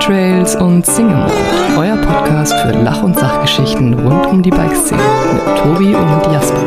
[0.00, 1.34] Trails und Single Mode,
[1.76, 5.02] euer Podcast für Lach- und Sachgeschichten rund um die Bikeszene
[5.34, 6.66] mit Tobi und Jasper.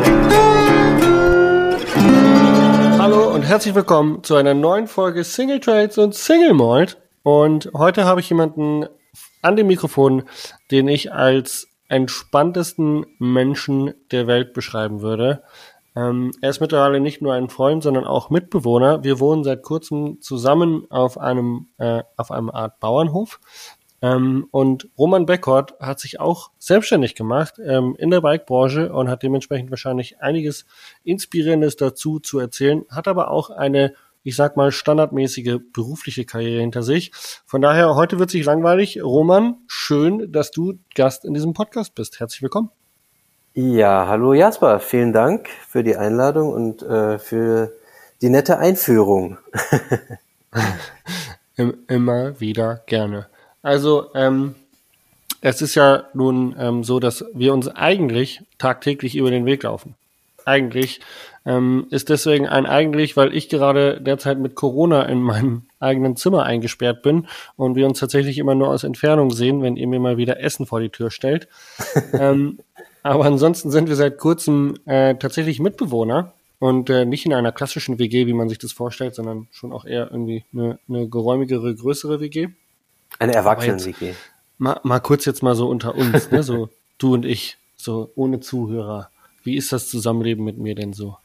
[2.98, 6.96] Hallo und herzlich willkommen zu einer neuen Folge Single Trails und Single Malt.
[7.24, 8.86] Und heute habe ich jemanden
[9.42, 10.22] an dem Mikrofon,
[10.70, 15.42] den ich als entspanntesten Menschen der Welt beschreiben würde.
[15.96, 19.04] Ähm, er ist mittlerweile nicht nur ein Freund, sondern auch Mitbewohner.
[19.04, 23.40] Wir wohnen seit kurzem zusammen auf einem, äh, auf einem Art Bauernhof.
[24.02, 29.22] Ähm, und Roman Beckert hat sich auch selbstständig gemacht ähm, in der Bikebranche und hat
[29.22, 30.66] dementsprechend wahrscheinlich einiges
[31.04, 36.82] Inspirierendes dazu zu erzählen, hat aber auch eine ich sag mal, standardmäßige berufliche Karriere hinter
[36.82, 37.12] sich.
[37.44, 39.02] Von daher, heute wird sich langweilig.
[39.02, 42.20] Roman, schön, dass du Gast in diesem Podcast bist.
[42.20, 42.70] Herzlich willkommen.
[43.56, 47.72] Ja, hallo Jasper, vielen Dank für die Einladung und äh, für
[48.20, 49.38] die nette Einführung.
[51.86, 53.28] Immer wieder gerne.
[53.62, 54.56] Also, ähm,
[55.40, 59.94] es ist ja nun ähm, so, dass wir uns eigentlich tagtäglich über den Weg laufen.
[60.44, 61.00] Eigentlich
[61.46, 66.42] ähm, ist deswegen ein eigentlich, weil ich gerade derzeit mit Corona in meinem eigenen Zimmer
[66.42, 70.16] eingesperrt bin und wir uns tatsächlich immer nur aus Entfernung sehen, wenn ihr mir mal
[70.16, 71.46] wieder Essen vor die Tür stellt.
[72.14, 72.58] ähm,
[73.04, 77.98] aber ansonsten sind wir seit kurzem äh, tatsächlich Mitbewohner und äh, nicht in einer klassischen
[77.98, 82.20] WG, wie man sich das vorstellt, sondern schon auch eher irgendwie eine, eine geräumigere, größere
[82.20, 82.48] WG.
[83.18, 84.14] Eine Erwachsenen-WG.
[84.56, 86.42] Mal, mal kurz jetzt mal so unter uns, ne?
[86.42, 89.10] so du und ich, so ohne Zuhörer.
[89.42, 91.18] Wie ist das Zusammenleben mit mir denn so?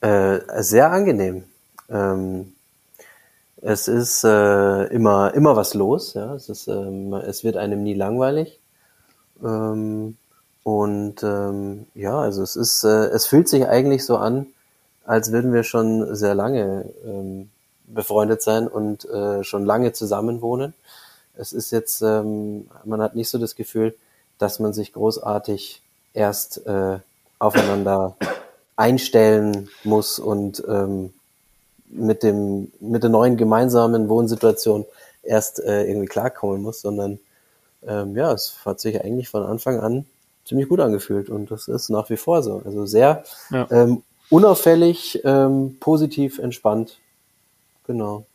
[0.00, 1.44] Äh, sehr angenehm.
[1.88, 2.54] Ähm,
[3.62, 6.34] es ist äh, immer immer was los, ja.
[6.34, 8.58] Es ist, ähm, es wird einem nie langweilig.
[9.40, 10.16] Ähm,
[10.64, 14.46] und ähm, ja, also es ist, äh, es fühlt sich eigentlich so an,
[15.04, 17.50] als würden wir schon sehr lange ähm,
[17.86, 20.72] befreundet sein und äh, schon lange zusammen wohnen.
[21.36, 23.94] Es ist jetzt, ähm, man hat nicht so das Gefühl,
[24.38, 25.82] dass man sich großartig
[26.14, 26.98] erst äh,
[27.38, 28.16] aufeinander
[28.76, 31.12] einstellen muss und ähm,
[31.90, 34.86] mit dem mit der neuen gemeinsamen Wohnsituation
[35.22, 37.18] erst äh, irgendwie klarkommen muss, sondern
[37.86, 40.06] ähm, ja, es hat sich eigentlich von Anfang an
[40.44, 42.62] ziemlich gut angefühlt und das ist nach wie vor so.
[42.64, 43.66] Also sehr ja.
[43.70, 46.98] ähm, unauffällig, ähm, positiv, entspannt.
[47.86, 48.26] Genau.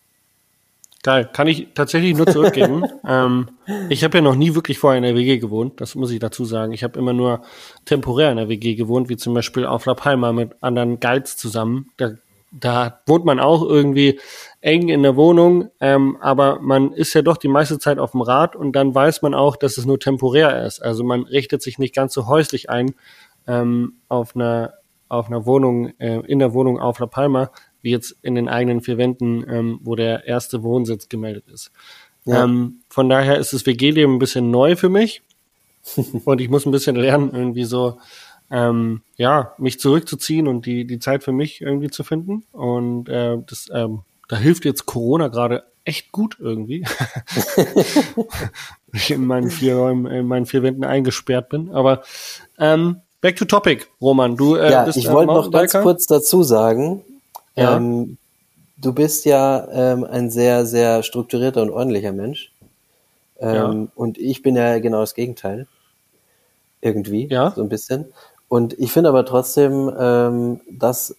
[1.02, 2.84] Geil, kann ich tatsächlich nur zurückgeben.
[3.08, 3.48] ähm,
[3.90, 6.44] ich habe ja noch nie wirklich vorher in der WG gewohnt, das muss ich dazu
[6.44, 6.74] sagen.
[6.74, 7.42] Ich habe immer nur
[7.86, 11.90] temporär in der WG gewohnt, wie zum Beispiel auf La Palma mit anderen Guides zusammen.
[11.96, 12.12] Da,
[12.52, 14.20] da wohnt man auch irgendwie
[14.62, 18.22] eng in der Wohnung, ähm, aber man ist ja doch die meiste Zeit auf dem
[18.22, 20.82] Rad und dann weiß man auch, dass es nur temporär ist.
[20.82, 22.94] Also man richtet sich nicht ganz so häuslich ein
[23.48, 24.74] ähm, auf einer
[25.10, 28.82] auf einer Wohnung, äh, in der Wohnung auf La Palma, wie jetzt in den eigenen
[28.82, 31.72] vier Wänden, ähm, wo der erste Wohnsitz gemeldet ist.
[32.26, 32.44] Ja.
[32.44, 35.24] Ähm, von daher ist das WG-Leben ein bisschen neu für mich
[36.26, 37.98] und ich muss ein bisschen lernen, irgendwie so,
[38.52, 42.44] ähm, ja, mich zurückzuziehen und die, die Zeit für mich irgendwie zu finden.
[42.52, 46.86] Und äh, das, ähm, da hilft jetzt Corona gerade echt gut irgendwie.
[48.94, 51.72] ich in meinen vier Räumen, in meinen vihr Wänden eingesperrt bin.
[51.72, 52.04] Aber
[52.58, 54.38] ähm, back to topic, Roman.
[54.38, 57.04] Du äh, ja, bist ich wollte noch ganz kurz dazu sagen,
[57.56, 57.76] ja.
[57.76, 58.18] Ähm,
[58.78, 62.52] du bist ja ähm, ein sehr, sehr strukturierter und ordentlicher Mensch.
[63.40, 63.88] Ähm, ja.
[63.96, 65.68] Und ich bin ja genau das Gegenteil.
[66.82, 67.52] Irgendwie, ja.
[67.52, 68.06] so ein bisschen.
[68.48, 71.16] Und ich finde aber trotzdem, ähm, dass,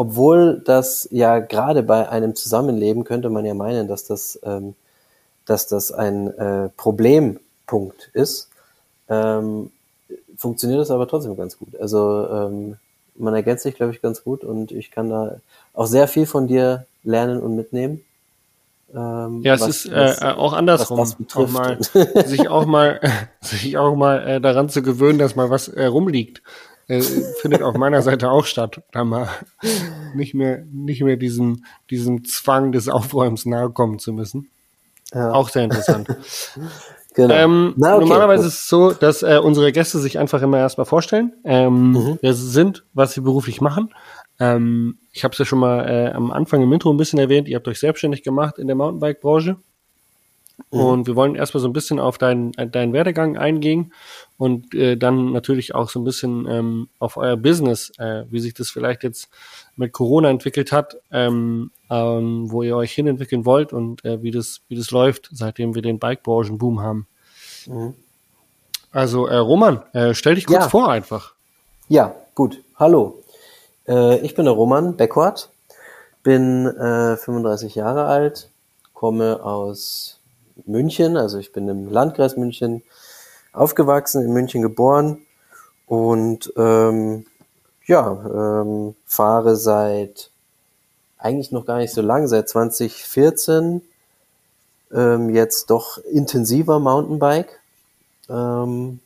[0.00, 4.74] obwohl das ja gerade bei einem Zusammenleben könnte man ja meinen, dass das, ähm,
[5.44, 8.48] dass das ein äh, Problempunkt ist,
[9.10, 9.70] ähm,
[10.38, 11.78] funktioniert das aber trotzdem ganz gut.
[11.78, 12.76] Also ähm,
[13.14, 15.36] man ergänzt sich, glaube ich, ganz gut und ich kann da
[15.74, 18.02] auch sehr viel von dir lernen und mitnehmen.
[18.94, 21.00] Ähm, ja, es was, ist äh, was, auch andersrum,
[21.34, 21.76] auch mal,
[22.24, 23.02] sich auch mal,
[23.42, 26.40] sich auch mal äh, daran zu gewöhnen, dass mal was äh, rumliegt,
[26.90, 27.02] äh,
[27.40, 29.28] findet auf meiner Seite auch statt, da mal
[30.14, 34.50] nicht mehr, nicht mehr diesem, diesem Zwang des Aufräumens nahe kommen zu müssen.
[35.14, 35.32] Ja.
[35.32, 36.08] Auch sehr interessant.
[37.16, 37.34] Genau.
[37.34, 40.84] Ähm, Na, okay, normalerweise ist es so, dass äh, unsere Gäste sich einfach immer erstmal
[40.84, 42.18] vorstellen, ähm, mhm.
[42.22, 43.92] wer sie sind, was sie beruflich machen.
[44.38, 47.48] Ähm, ich habe es ja schon mal äh, am Anfang im Intro ein bisschen erwähnt,
[47.48, 49.56] ihr habt euch selbstständig gemacht in der Mountainbike-Branche.
[50.70, 50.80] Mhm.
[50.80, 53.92] Und wir wollen erstmal so ein bisschen auf deinen, deinen Werdegang eingehen
[54.36, 58.54] und äh, dann natürlich auch so ein bisschen ähm, auf euer Business, äh, wie sich
[58.54, 59.28] das vielleicht jetzt
[59.76, 64.60] mit Corona entwickelt hat, ähm, ähm, wo ihr euch hinentwickeln wollt und äh, wie, das,
[64.68, 67.06] wie das läuft, seitdem wir den Bike-Branchen-Boom haben.
[67.66, 67.94] Mhm.
[68.92, 70.68] Also äh, Roman, äh, stell dich kurz ja.
[70.68, 71.34] vor einfach.
[71.88, 72.62] Ja, gut.
[72.76, 73.22] Hallo.
[73.86, 75.50] Äh, ich bin der Roman Beckwart,
[76.22, 78.48] bin äh, 35 Jahre alt,
[78.94, 80.19] komme aus
[80.66, 82.82] München, also ich bin im Landkreis München
[83.52, 85.18] aufgewachsen, in München geboren
[85.86, 87.26] und ähm,
[87.86, 90.30] ja, ähm, fahre seit
[91.18, 93.82] eigentlich noch gar nicht so lang, seit 2014
[94.92, 97.60] ähm, jetzt doch intensiver Mountainbike
[98.28, 99.00] ähm,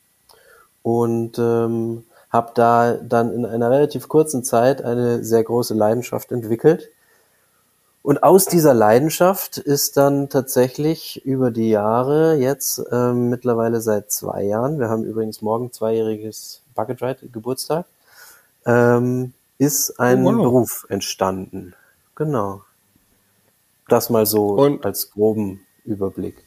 [0.82, 6.90] und ähm, habe da dann in einer relativ kurzen Zeit eine sehr große Leidenschaft entwickelt.
[8.04, 14.42] Und aus dieser Leidenschaft ist dann tatsächlich über die Jahre jetzt ähm, mittlerweile seit zwei
[14.42, 17.86] Jahren, wir haben übrigens morgen zweijähriges Bucket Ride Geburtstag,
[18.66, 20.42] ähm, ist ein oh, wow.
[20.42, 21.72] Beruf entstanden.
[22.14, 22.60] Genau.
[23.88, 26.44] Das mal so Und als groben Überblick.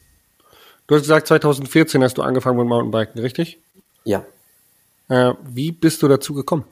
[0.86, 3.58] Du hast gesagt, 2014 hast du angefangen mit Mountainbiken, richtig?
[4.04, 4.24] Ja.
[5.08, 6.66] Äh, wie bist du dazu gekommen?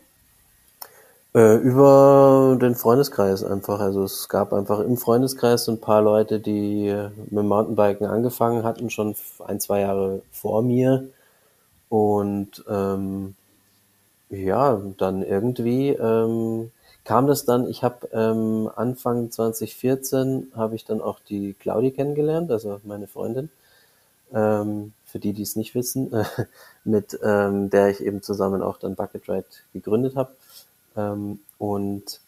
[1.37, 3.79] Äh, über den Freundeskreis einfach.
[3.79, 6.97] Also es gab einfach im Freundeskreis so ein paar Leute, die
[7.31, 9.15] mit Mountainbiken angefangen hatten, schon
[9.47, 11.09] ein, zwei Jahre vor mir.
[11.91, 13.35] Und ähm,
[14.31, 16.71] ja, dann irgendwie ähm,
[17.05, 22.51] kam das dann, ich habe ähm, Anfang 2014 habe ich dann auch die Claudi kennengelernt,
[22.51, 23.51] also meine Freundin,
[24.33, 26.25] ähm, für die, die es nicht wissen, äh,
[26.85, 29.45] mit ähm, der ich eben zusammen auch dann Bucket Ride
[29.75, 30.31] gegründet habe.
[30.97, 32.21] Ähm, und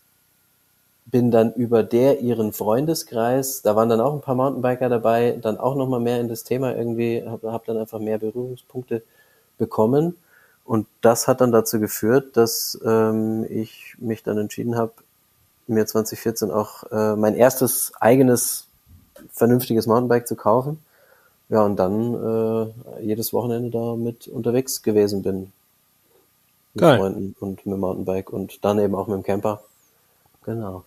[1.07, 5.59] bin dann über der ihren Freundeskreis, da waren dann auch ein paar Mountainbiker dabei, dann
[5.59, 9.03] auch nochmal mehr in das Thema irgendwie, habe hab dann einfach mehr Berührungspunkte
[9.57, 10.17] bekommen
[10.69, 14.93] und das hat dann dazu geführt, dass ähm, ich mich dann entschieden habe,
[15.67, 18.67] mir 2014 auch äh, mein erstes eigenes
[19.33, 20.79] vernünftiges Mountainbike zu kaufen.
[21.49, 25.53] Ja, und dann äh, jedes Wochenende da mit unterwegs gewesen bin.
[26.75, 26.99] Mit Geil.
[26.99, 29.63] Freunden und mit dem Mountainbike und dann eben auch mit dem Camper.
[30.45, 30.85] Genau.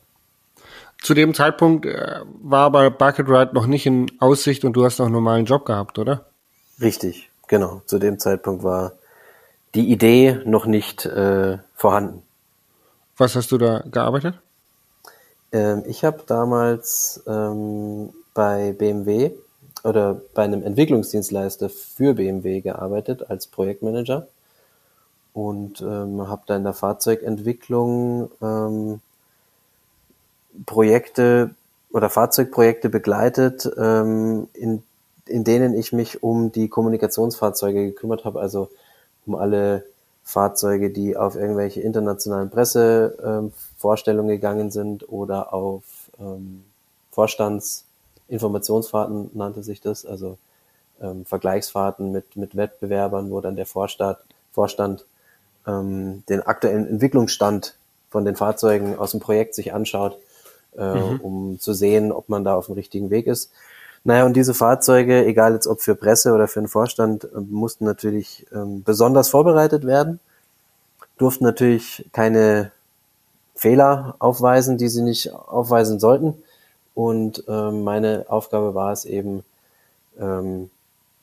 [1.01, 4.99] Zu dem Zeitpunkt äh, war aber Bucket Ride noch nicht in Aussicht und du hast
[4.99, 6.25] noch einen normalen Job gehabt, oder?
[6.79, 7.81] Richtig, genau.
[7.85, 8.93] Zu dem Zeitpunkt war
[9.73, 12.23] die Idee noch nicht äh, vorhanden.
[13.17, 14.35] Was hast du da gearbeitet?
[15.51, 19.31] Ähm, ich habe damals ähm, bei BMW
[19.83, 24.27] oder bei einem Entwicklungsdienstleister für BMW gearbeitet als Projektmanager
[25.33, 29.01] und ähm, habe da in der Fahrzeugentwicklung ähm,
[30.65, 31.51] Projekte
[31.91, 34.83] oder Fahrzeugprojekte begleitet, ähm, in,
[35.25, 38.69] in denen ich mich um die Kommunikationsfahrzeuge gekümmert habe, also
[39.25, 39.85] um alle
[40.23, 45.83] Fahrzeuge, die auf irgendwelche internationalen Pressevorstellungen ähm, gegangen sind oder auf
[46.19, 46.63] ähm,
[47.11, 50.37] Vorstandsinformationsfahrten nannte sich das, also
[51.01, 54.19] ähm, Vergleichsfahrten mit, mit Wettbewerbern, wo dann der Vorstand,
[54.51, 55.05] Vorstand
[55.67, 57.75] ähm, den aktuellen Entwicklungsstand
[58.09, 60.17] von den Fahrzeugen aus dem Projekt sich anschaut,
[60.77, 61.19] äh, mhm.
[61.21, 63.51] um zu sehen, ob man da auf dem richtigen Weg ist.
[64.03, 67.85] Naja, und diese Fahrzeuge, egal jetzt ob für Presse oder für den Vorstand, äh, mussten
[67.85, 70.19] natürlich ähm, besonders vorbereitet werden,
[71.17, 72.71] durften natürlich keine
[73.55, 76.41] Fehler aufweisen, die sie nicht aufweisen sollten.
[76.95, 79.43] Und ähm, meine Aufgabe war es eben,
[80.19, 80.71] ähm,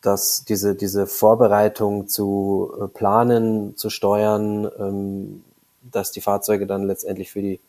[0.03, 5.45] dass diese, diese Vorbereitung zu äh, planen, zu steuern, ähm,
[5.91, 7.61] dass die Fahrzeuge dann letztendlich für die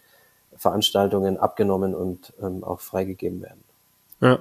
[0.58, 3.64] Veranstaltungen abgenommen und ähm, auch freigegeben werden.
[4.22, 4.40] Ja.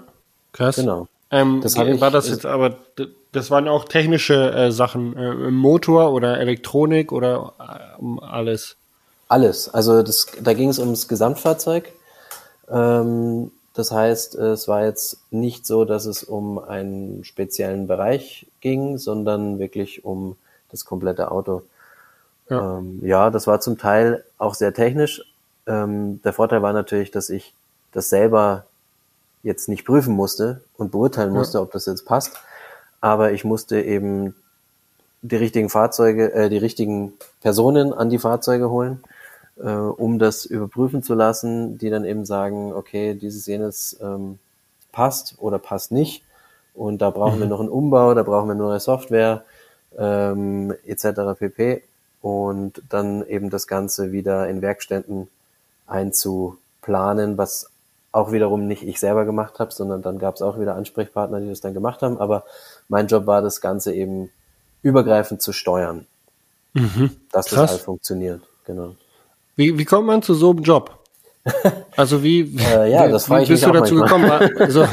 [0.52, 0.76] Krass.
[0.76, 1.08] Genau.
[1.30, 2.76] Ähm, das ich, war das jetzt aber,
[3.32, 8.76] das waren auch technische äh, Sachen, äh, Motor oder Elektronik oder äh, um alles?
[9.28, 9.68] Alles.
[9.68, 11.92] Also das, da ging es ums Gesamtfahrzeug.
[12.70, 18.98] Ähm, das heißt, es war jetzt nicht so, dass es um einen speziellen Bereich ging,
[18.98, 20.34] sondern wirklich um
[20.72, 21.62] das komplette Auto.
[22.50, 25.22] Ja, ähm, ja das war zum Teil auch sehr technisch.
[25.68, 27.54] Ähm, der Vorteil war natürlich, dass ich
[27.92, 28.64] das selber
[29.44, 31.62] jetzt nicht prüfen musste und beurteilen musste, ja.
[31.62, 32.32] ob das jetzt passt.
[33.00, 34.34] Aber ich musste eben
[35.22, 39.04] die richtigen Fahrzeuge, äh, die richtigen Personen an die Fahrzeuge holen,
[39.62, 44.38] äh, um das überprüfen zu lassen, die dann eben sagen, okay, dieses jenes ähm,
[44.92, 46.22] passt oder passt nicht.
[46.74, 47.40] Und da brauchen mhm.
[47.40, 49.44] wir noch einen Umbau, da brauchen wir neue Software,
[49.96, 51.38] ähm, etc.
[51.38, 51.82] pp.
[52.22, 55.28] Und dann eben das Ganze wieder in Werkstätten
[55.86, 57.70] einzuplanen, was
[58.12, 61.48] auch wiederum nicht ich selber gemacht habe, sondern dann gab es auch wieder Ansprechpartner, die
[61.48, 62.18] das dann gemacht haben.
[62.18, 62.44] Aber
[62.88, 64.30] mein Job war, das Ganze eben
[64.82, 66.06] übergreifend zu steuern,
[66.72, 67.10] mhm.
[67.32, 67.60] dass Krass.
[67.60, 68.42] das halt funktioniert.
[68.64, 68.94] Genau.
[69.58, 71.04] Wie, wie kommt man zu so einem Job?
[71.96, 74.48] Also wie, äh, ja, wie bist du dazu manchmal.
[74.48, 74.70] gekommen?
[74.70, 74.86] so,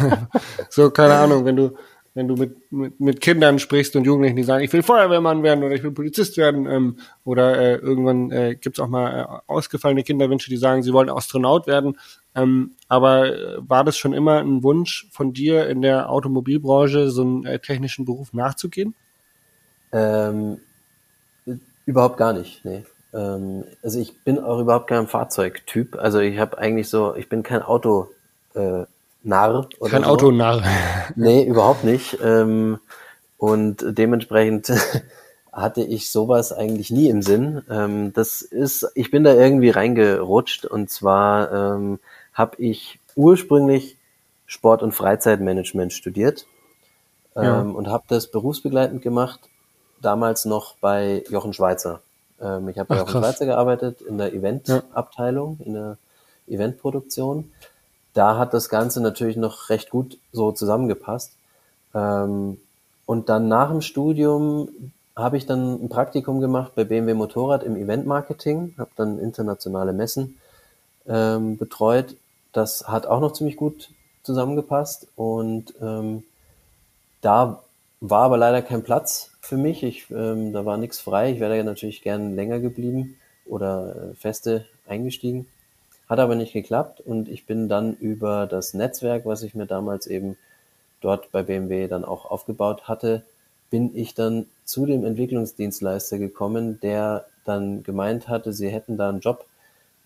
[0.69, 1.77] so, keine Ahnung, wenn du
[2.15, 5.65] wenn du mit, mit, mit Kindern sprichst und Jugendlichen, die sagen, ich will Feuerwehrmann werden
[5.65, 9.51] oder ich will Polizist werden, ähm, oder äh, irgendwann äh, gibt es auch mal äh,
[9.51, 12.00] ausgefallene Kinderwünsche, die sagen, sie wollen Astronaut werden.
[12.34, 17.22] Ähm, aber äh, war das schon immer ein Wunsch von dir in der Automobilbranche, so
[17.22, 18.95] einen äh, technischen Beruf nachzugehen?
[19.91, 20.60] Ähm,
[21.86, 22.86] überhaupt gar nicht, nee.
[23.15, 25.95] Ähm, also ich bin auch überhaupt kein Fahrzeugtyp.
[25.95, 28.10] Also ich habe eigentlich so, ich bin kein Auto.
[28.53, 28.86] Äh,
[29.25, 29.67] Narr.
[29.79, 30.10] Oder Kein so.
[30.10, 30.63] Autonarr.
[31.15, 32.19] Nee, überhaupt nicht.
[32.24, 32.79] Ähm,
[33.38, 34.72] und dementsprechend
[35.51, 37.63] hatte ich sowas eigentlich nie im Sinn.
[37.69, 42.00] Ähm, das ist, ich bin da irgendwie reingerutscht und zwar ähm,
[42.34, 43.98] habe ich ursprünglich
[44.45, 46.45] Sport- und Freizeitmanagement studiert
[47.36, 47.62] ja.
[47.62, 49.39] Ähm, und habe das berufsbegleitend gemacht,
[50.01, 52.01] damals noch bei Jochen Schweizer.
[52.42, 53.25] Ähm, ich habe Ach, Jochen krass.
[53.25, 55.65] Schweizer gearbeitet in der Eventabteilung, ja.
[55.65, 55.98] in der
[56.48, 57.51] Eventproduktion
[58.15, 61.34] da hat das Ganze natürlich noch recht gut so zusammengepasst.
[61.94, 62.58] Ähm,
[63.06, 64.70] und dann nach dem Studium
[65.15, 70.39] habe ich dann ein Praktikum gemacht bei BMW Motorrad im Eventmarketing, habe dann internationale Messen
[71.08, 72.15] ähm, betreut.
[72.54, 73.89] Das hat auch noch ziemlich gut
[74.24, 76.24] zusammengepasst und ähm,
[77.22, 77.62] da
[78.00, 79.83] war aber leider kein Platz für mich.
[79.83, 81.31] Ich, ähm, da war nichts frei.
[81.31, 85.47] Ich wäre natürlich gern länger geblieben oder äh, feste eingestiegen.
[86.09, 90.05] Hat aber nicht geklappt und ich bin dann über das Netzwerk, was ich mir damals
[90.05, 90.37] eben
[91.01, 93.23] dort bei BMW dann auch aufgebaut hatte,
[93.69, 99.19] bin ich dann zu dem Entwicklungsdienstleister gekommen, der dann gemeint hatte, sie hätten da einen
[99.19, 99.45] Job.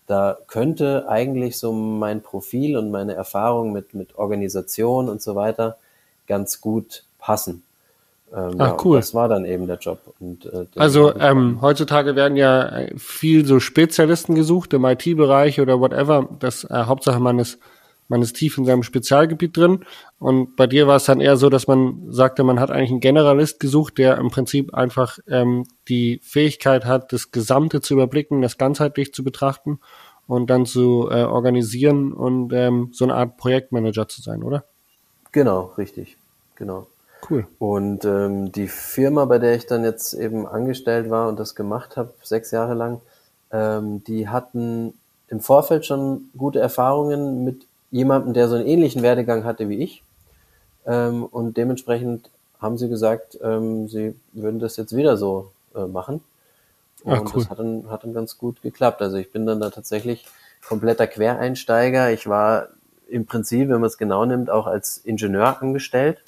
[0.06, 5.78] Da könnte eigentlich so mein Profil und meine Erfahrung mit, mit Organisation und so weiter
[6.26, 7.62] ganz gut passen.
[8.32, 8.96] Ähm, Ach, ja, cool.
[8.98, 10.14] Das war dann eben der Job.
[10.20, 15.80] Und, äh, also ähm, heutzutage werden ja äh, viel so Spezialisten gesucht im IT-Bereich oder
[15.80, 16.28] whatever.
[16.38, 17.58] Das äh, Hauptsache man ist,
[18.08, 19.84] man ist tief in seinem Spezialgebiet drin.
[20.18, 23.00] Und bei dir war es dann eher so, dass man sagte, man hat eigentlich einen
[23.00, 28.58] Generalist gesucht, der im Prinzip einfach ähm, die Fähigkeit hat, das Gesamte zu überblicken, das
[28.58, 29.80] ganzheitlich zu betrachten
[30.28, 34.64] und dann zu äh, organisieren und ähm, so eine Art Projektmanager zu sein, oder?
[35.32, 36.16] Genau, richtig.
[36.54, 36.86] Genau.
[37.28, 37.46] Cool.
[37.58, 41.96] Und ähm, die Firma, bei der ich dann jetzt eben angestellt war und das gemacht
[41.96, 43.00] habe, sechs Jahre lang,
[43.52, 44.94] ähm, die hatten
[45.28, 50.02] im Vorfeld schon gute Erfahrungen mit jemandem, der so einen ähnlichen Werdegang hatte wie ich.
[50.86, 56.22] Ähm, und dementsprechend haben sie gesagt, ähm, sie würden das jetzt wieder so äh, machen.
[57.04, 57.42] Und Ach, cool.
[57.42, 59.00] das hat dann, hat dann ganz gut geklappt.
[59.02, 60.26] Also ich bin dann da tatsächlich
[60.66, 62.12] kompletter Quereinsteiger.
[62.12, 62.68] Ich war
[63.08, 66.22] im Prinzip, wenn man es genau nimmt, auch als Ingenieur angestellt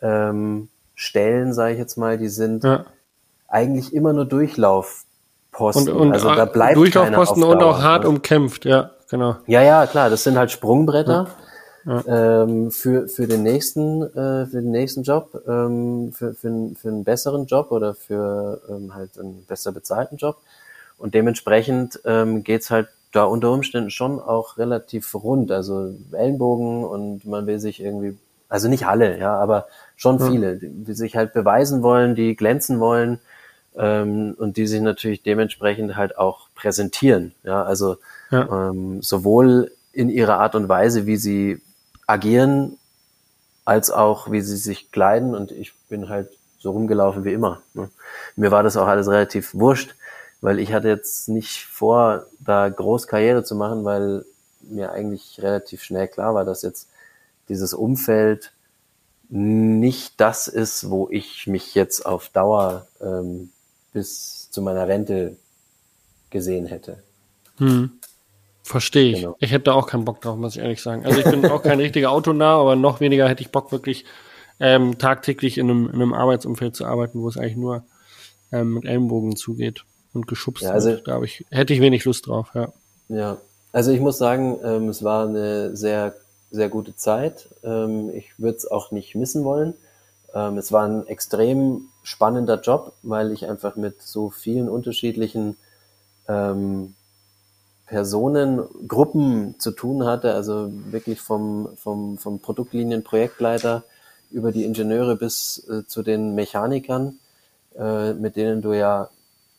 [0.00, 2.84] ähm, sage ich jetzt mal, die sind ja
[3.52, 5.88] eigentlich immer nur Durchlaufposten.
[5.88, 9.36] Und, und also da bleibt Durchlaufposten und auch hart umkämpft, ja, genau.
[9.46, 11.28] Ja, ja, klar, das sind halt Sprungbretter.
[11.84, 12.42] Ja.
[12.44, 17.02] Ähm, für, für den nächsten, äh, für den nächsten Job, ähm, für, für, für einen
[17.02, 20.36] besseren Job oder für ähm, halt einen besser bezahlten Job.
[20.96, 25.50] Und dementsprechend ähm, geht's halt da unter Umständen schon auch relativ rund.
[25.50, 28.16] Also Ellenbogen und man will sich irgendwie,
[28.48, 29.66] also nicht alle, ja, aber
[29.96, 33.18] schon viele, die sich halt beweisen wollen, die glänzen wollen
[33.76, 37.34] ähm, und die sich natürlich dementsprechend halt auch präsentieren.
[37.42, 37.96] Ja, also
[38.30, 38.70] ja.
[38.70, 41.60] Ähm, sowohl in ihrer Art und Weise, wie sie
[42.06, 42.78] agieren,
[43.64, 45.34] als auch wie sie sich kleiden.
[45.34, 47.62] Und ich bin halt so rumgelaufen wie immer.
[47.74, 47.90] Ne?
[48.36, 49.94] Mir war das auch alles relativ wurscht,
[50.40, 54.24] weil ich hatte jetzt nicht vor, da groß Karriere zu machen, weil
[54.60, 56.88] mir eigentlich relativ schnell klar war, dass jetzt
[57.48, 58.52] dieses Umfeld
[59.28, 63.50] nicht das ist, wo ich mich jetzt auf Dauer ähm,
[63.92, 65.36] bis zu meiner Rente
[66.30, 67.02] gesehen hätte.
[67.58, 67.92] Hm.
[68.62, 69.20] Verstehe ich.
[69.20, 69.36] Genau.
[69.40, 71.04] Ich hätte da auch keinen Bock drauf, muss ich ehrlich sagen.
[71.04, 74.04] Also ich bin auch kein richtiger Autonah, aber noch weniger hätte ich Bock wirklich
[74.60, 77.84] ähm, tagtäglich in einem, in einem Arbeitsumfeld zu arbeiten, wo es eigentlich nur
[78.52, 79.84] ähm, mit Ellenbogen zugeht
[80.14, 81.08] und geschubst ja, also, wird.
[81.08, 82.72] Da ich, hätte ich wenig Lust drauf, ja.
[83.08, 83.38] Ja,
[83.72, 86.14] also ich muss sagen, ähm, es war eine sehr,
[86.50, 87.48] sehr gute Zeit.
[87.64, 89.74] Ähm, ich würde es auch nicht missen wollen.
[90.34, 95.56] Ähm, es war ein extrem spannender Job, weil ich einfach mit so vielen unterschiedlichen
[96.28, 96.94] ähm,
[97.86, 103.84] Personen, Gruppen zu tun hatte, also wirklich vom, vom, vom Produktlinienprojektleiter
[104.30, 107.18] über die Ingenieure bis äh, zu den Mechanikern,
[107.78, 109.10] äh, mit denen du ja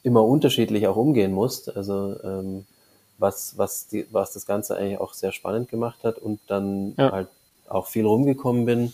[0.02, 1.76] immer unterschiedlich auch umgehen musst.
[1.76, 2.66] Also ähm,
[3.20, 7.12] was, was, die, was das Ganze eigentlich auch sehr spannend gemacht hat und dann ja.
[7.12, 7.28] halt
[7.70, 8.94] auch viel rumgekommen bin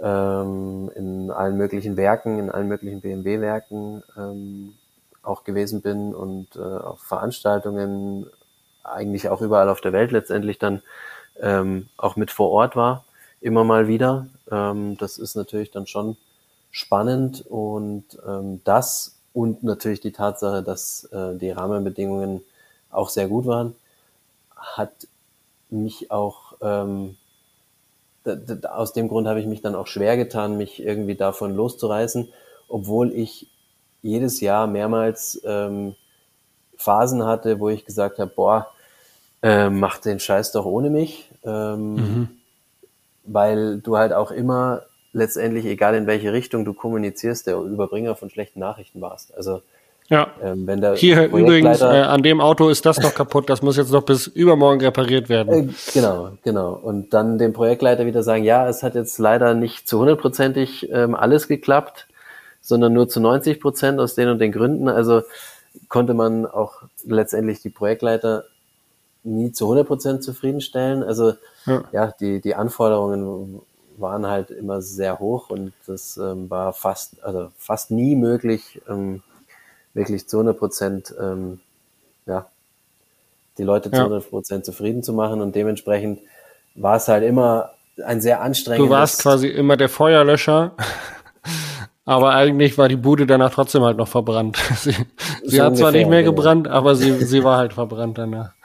[0.00, 4.74] ähm, in allen möglichen Werken, in allen möglichen BMW-Werken ähm,
[5.22, 8.26] auch gewesen bin und äh, auf Veranstaltungen
[8.82, 10.82] eigentlich auch überall auf der Welt letztendlich dann
[11.40, 13.04] ähm, auch mit vor Ort war,
[13.40, 14.26] immer mal wieder.
[14.50, 16.16] Ähm, das ist natürlich dann schon
[16.70, 22.42] spannend und ähm, das und natürlich die Tatsache, dass äh, die Rahmenbedingungen
[22.90, 23.74] auch sehr gut waren,
[24.56, 24.92] hat
[25.70, 27.16] mich auch ähm,
[28.70, 32.28] aus dem Grund habe ich mich dann auch schwer getan, mich irgendwie davon loszureißen,
[32.68, 33.48] obwohl ich
[34.02, 35.94] jedes Jahr mehrmals ähm,
[36.76, 38.68] Phasen hatte, wo ich gesagt habe, boah,
[39.42, 42.28] äh, mach den Scheiß doch ohne mich, ähm, mhm.
[43.24, 48.30] weil du halt auch immer letztendlich, egal in welche Richtung du kommunizierst, der Überbringer von
[48.30, 49.34] schlechten Nachrichten warst.
[49.36, 49.62] Also
[50.08, 50.28] ja.
[50.42, 53.76] Ähm, wenn der Hier übrigens, äh, an dem Auto ist das noch kaputt, das muss
[53.76, 55.70] jetzt noch bis übermorgen repariert werden.
[55.70, 56.72] Äh, genau, genau.
[56.74, 61.14] Und dann dem Projektleiter wieder sagen, ja, es hat jetzt leider nicht zu hundertprozentig ähm,
[61.14, 62.06] alles geklappt,
[62.60, 64.88] sondern nur zu 90 Prozent aus den und den Gründen.
[64.88, 65.22] Also
[65.88, 68.44] konnte man auch letztendlich die Projektleiter
[69.22, 71.02] nie zu 100 Prozent zufriedenstellen.
[71.02, 71.32] Also
[71.64, 71.84] ja.
[71.92, 73.62] ja, die, die Anforderungen
[73.96, 79.22] waren halt immer sehr hoch und das ähm, war fast, also fast nie möglich, ähm,
[79.94, 81.60] wirklich zu 100 Prozent, ähm,
[82.26, 82.46] ja,
[83.58, 84.04] die Leute zu ja.
[84.04, 86.20] 100 Prozent zufrieden zu machen und dementsprechend
[86.74, 87.70] war es halt immer
[88.04, 88.88] ein sehr anstrengendes.
[88.88, 90.72] Du warst quasi immer der Feuerlöscher,
[92.04, 94.56] aber eigentlich war die Bude danach trotzdem halt noch verbrannt.
[94.76, 94.94] Sie,
[95.44, 96.34] sie hat zwar nicht mehr genau.
[96.34, 98.52] gebrannt, aber sie, sie war halt verbrannt danach.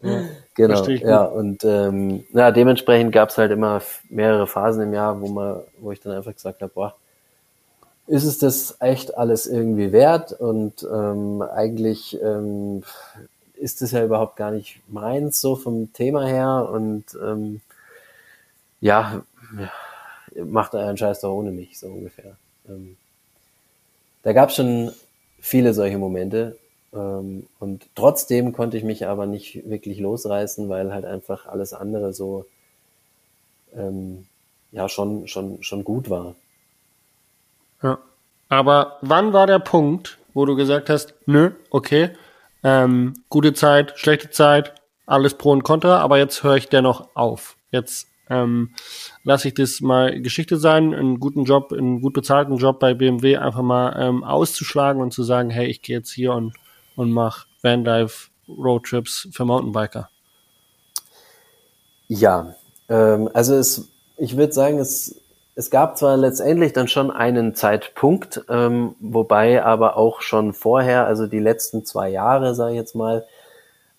[0.00, 0.22] Ja,
[0.54, 5.28] genau, ja, und ähm, ja, dementsprechend gab es halt immer mehrere Phasen im Jahr, wo
[5.28, 6.94] man, wo ich dann einfach gesagt habe, boah,
[8.08, 12.82] ist es das echt alles irgendwie wert und ähm, eigentlich ähm,
[13.54, 17.60] ist es ja überhaupt gar nicht meins so vom Thema her und ähm,
[18.80, 19.22] ja,
[20.34, 22.36] macht euren Scheiß doch ohne mich, so ungefähr.
[22.68, 22.96] Ähm,
[24.22, 24.92] da gab es schon
[25.40, 26.56] viele solche Momente
[26.94, 32.14] ähm, und trotzdem konnte ich mich aber nicht wirklich losreißen, weil halt einfach alles andere
[32.14, 32.46] so
[33.76, 34.26] ähm,
[34.72, 36.34] ja schon schon schon gut war.
[37.82, 37.98] Ja.
[38.48, 42.10] Aber wann war der Punkt, wo du gesagt hast, nö, okay,
[42.62, 44.74] ähm, gute Zeit, schlechte Zeit,
[45.06, 47.56] alles pro und contra, aber jetzt höre ich dennoch auf.
[47.70, 48.74] Jetzt ähm,
[49.24, 53.36] lasse ich das mal Geschichte sein, einen guten Job, einen gut bezahlten Job bei BMW
[53.36, 56.54] einfach mal ähm, auszuschlagen und zu sagen, hey, ich gehe jetzt hier und,
[56.96, 60.08] und mache Vanlife Roadtrips für Mountainbiker.
[62.08, 62.54] Ja,
[62.88, 65.20] ähm, also es, ich würde sagen, es
[65.58, 71.26] es gab zwar letztendlich dann schon einen Zeitpunkt, ähm, wobei aber auch schon vorher, also
[71.26, 73.26] die letzten zwei Jahre, sage ich jetzt mal,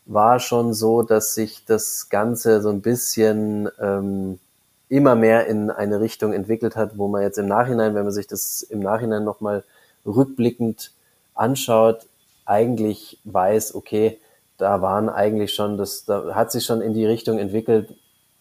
[0.05, 4.39] war schon so, dass sich das Ganze so ein bisschen ähm,
[4.87, 8.27] immer mehr in eine Richtung entwickelt hat, wo man jetzt im Nachhinein, wenn man sich
[8.27, 9.65] das im Nachhinein nochmal
[10.05, 10.93] rückblickend
[11.35, 12.07] anschaut,
[12.45, 14.17] eigentlich weiß, okay,
[14.57, 17.93] da waren eigentlich schon, das, da hat sich schon in die Richtung entwickelt,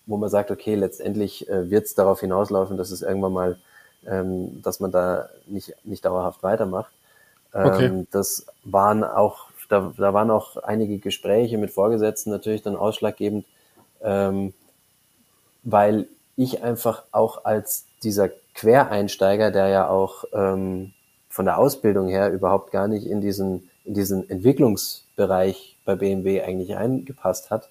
[0.08, 3.58] wo man sagt, okay, letztendlich äh, wird es darauf hinauslaufen, dass es irgendwann mal,
[4.06, 6.90] ähm, dass man da nicht, nicht dauerhaft weitermacht.
[7.54, 8.06] Ähm, okay.
[8.10, 13.44] Das waren auch, da, da waren auch einige Gespräche mit Vorgesetzten natürlich dann ausschlaggebend,
[14.00, 14.54] ähm,
[15.62, 20.94] weil ich einfach auch als dieser Quereinsteiger, der ja auch ähm,
[21.28, 26.76] von der Ausbildung her überhaupt gar nicht in diesen, in diesen Entwicklungsbereich bei BMW eigentlich
[26.76, 27.68] eingepasst hat,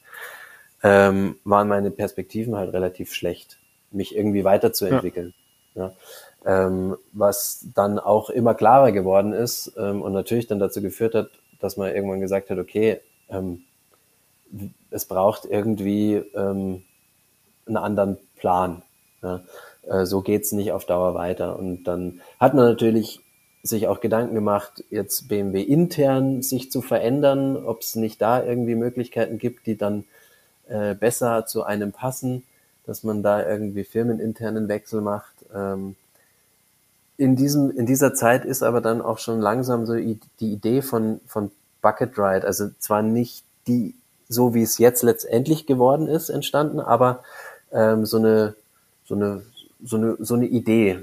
[0.84, 3.58] ähm, waren meine Perspektiven halt relativ schlecht,
[3.92, 5.34] mich irgendwie weiterzuentwickeln.
[5.76, 5.94] Ja.
[6.46, 6.68] ja.
[6.68, 11.30] Ähm, was dann auch immer klarer geworden ist ähm, und natürlich dann dazu geführt hat,
[11.60, 13.64] dass man irgendwann gesagt hat, okay, ähm,
[14.92, 16.84] es braucht irgendwie ähm,
[17.66, 18.84] einen anderen Plan.
[19.22, 19.42] Ja.
[19.88, 21.58] Äh, so geht's nicht auf Dauer weiter.
[21.58, 23.20] Und dann hat man natürlich
[23.64, 28.76] sich auch Gedanken gemacht, jetzt BMW intern sich zu verändern, ob es nicht da irgendwie
[28.76, 30.06] Möglichkeiten gibt, die dann
[30.70, 32.44] äh, besser zu einem passen.
[32.86, 35.34] dass man da irgendwie firmeninternen Wechsel macht.
[35.54, 35.98] Ähm,
[37.18, 41.20] in diesem, in dieser Zeit ist aber dann auch schon langsam so die Idee von,
[41.28, 41.52] von
[41.82, 43.94] Bucket Ride, also zwar nicht die,
[44.30, 47.24] so wie es jetzt letztendlich geworden ist, entstanden, aber
[47.72, 48.56] ähm, so eine,
[49.06, 49.42] so eine,
[49.84, 51.00] so eine, so eine Idee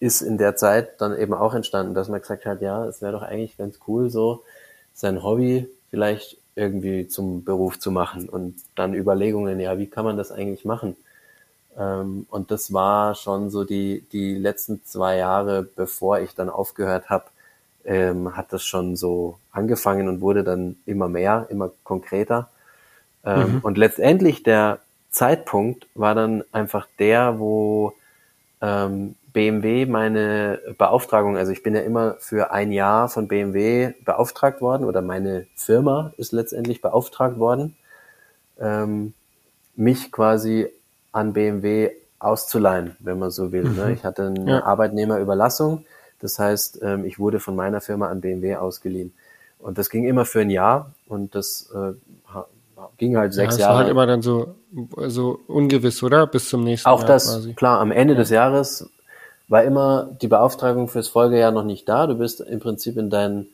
[0.00, 3.12] ist in der Zeit dann eben auch entstanden, dass man gesagt hat, ja, es wäre
[3.12, 4.42] doch eigentlich ganz cool, so
[4.94, 10.16] sein Hobby vielleicht irgendwie zum Beruf zu machen und dann Überlegungen, ja, wie kann man
[10.16, 10.96] das eigentlich machen?
[11.78, 17.08] Ähm, und das war schon so die, die letzten zwei Jahre, bevor ich dann aufgehört
[17.08, 17.24] habe,
[17.84, 22.50] ähm, hat das schon so angefangen und wurde dann immer mehr, immer konkreter.
[23.24, 23.60] Ähm, mhm.
[23.62, 27.94] Und letztendlich der Zeitpunkt war dann einfach der, wo
[28.60, 34.60] ähm, BMW meine Beauftragung, also ich bin ja immer für ein Jahr von BMW beauftragt
[34.60, 37.76] worden oder meine Firma ist letztendlich beauftragt worden,
[38.58, 39.14] ähm,
[39.74, 40.68] mich quasi
[41.12, 43.64] an BMW auszuleihen, wenn man so will.
[43.64, 43.70] Ne?
[43.70, 43.76] Mhm.
[43.76, 43.92] Ne?
[43.92, 44.64] Ich hatte eine ja.
[44.64, 45.86] Arbeitnehmerüberlassung,
[46.20, 49.14] das heißt, ähm, ich wurde von meiner Firma an BMW ausgeliehen.
[49.58, 51.92] Und das ging immer für ein Jahr und das äh,
[52.98, 53.70] ging halt sechs ja, das Jahre.
[53.70, 54.54] Das war halt immer dann so,
[55.08, 56.26] so ungewiss, oder?
[56.26, 57.04] Bis zum nächsten Auch Jahr.
[57.04, 57.54] Auch das, quasi.
[57.54, 58.20] klar, am Ende ja.
[58.20, 58.90] des Jahres
[59.52, 62.06] war immer die Beauftragung fürs Folgejahr noch nicht da.
[62.06, 63.48] Du bist im Prinzip in deinen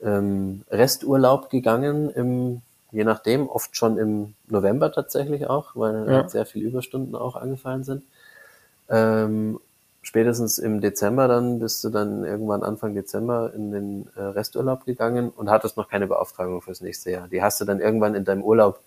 [0.00, 6.28] ähm, Resturlaub gegangen, im, je nachdem, oft schon im November tatsächlich auch, weil ja.
[6.28, 8.04] sehr viele Überstunden auch angefallen sind.
[8.88, 9.58] Ähm,
[10.02, 15.32] spätestens im Dezember dann bist du dann irgendwann Anfang Dezember in den äh, Resturlaub gegangen
[15.34, 17.26] und hattest noch keine Beauftragung fürs nächste Jahr.
[17.26, 18.78] Die hast du dann irgendwann in deinem Urlaub,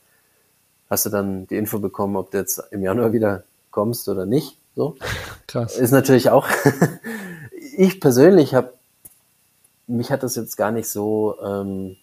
[0.89, 4.57] hast du dann die Info bekommen, ob du jetzt im Januar wieder kommst oder nicht.
[4.75, 4.95] So.
[5.47, 5.77] Krass.
[5.77, 6.47] Ist natürlich auch.
[7.77, 8.73] ich persönlich habe,
[9.87, 11.97] mich hat das jetzt gar nicht so, ähm,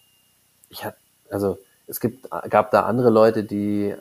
[0.69, 0.97] ich hab,
[1.31, 3.95] also es gibt, gab da andere Leute, die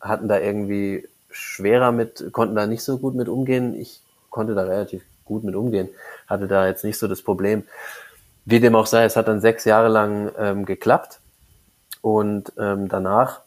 [0.00, 3.74] hatten da irgendwie schwerer mit, konnten da nicht so gut mit umgehen.
[3.74, 5.88] Ich konnte da relativ gut mit umgehen,
[6.26, 7.64] hatte da jetzt nicht so das Problem.
[8.44, 11.20] Wie dem auch sei, es hat dann sechs Jahre lang ähm, geklappt
[12.00, 13.42] und ähm, danach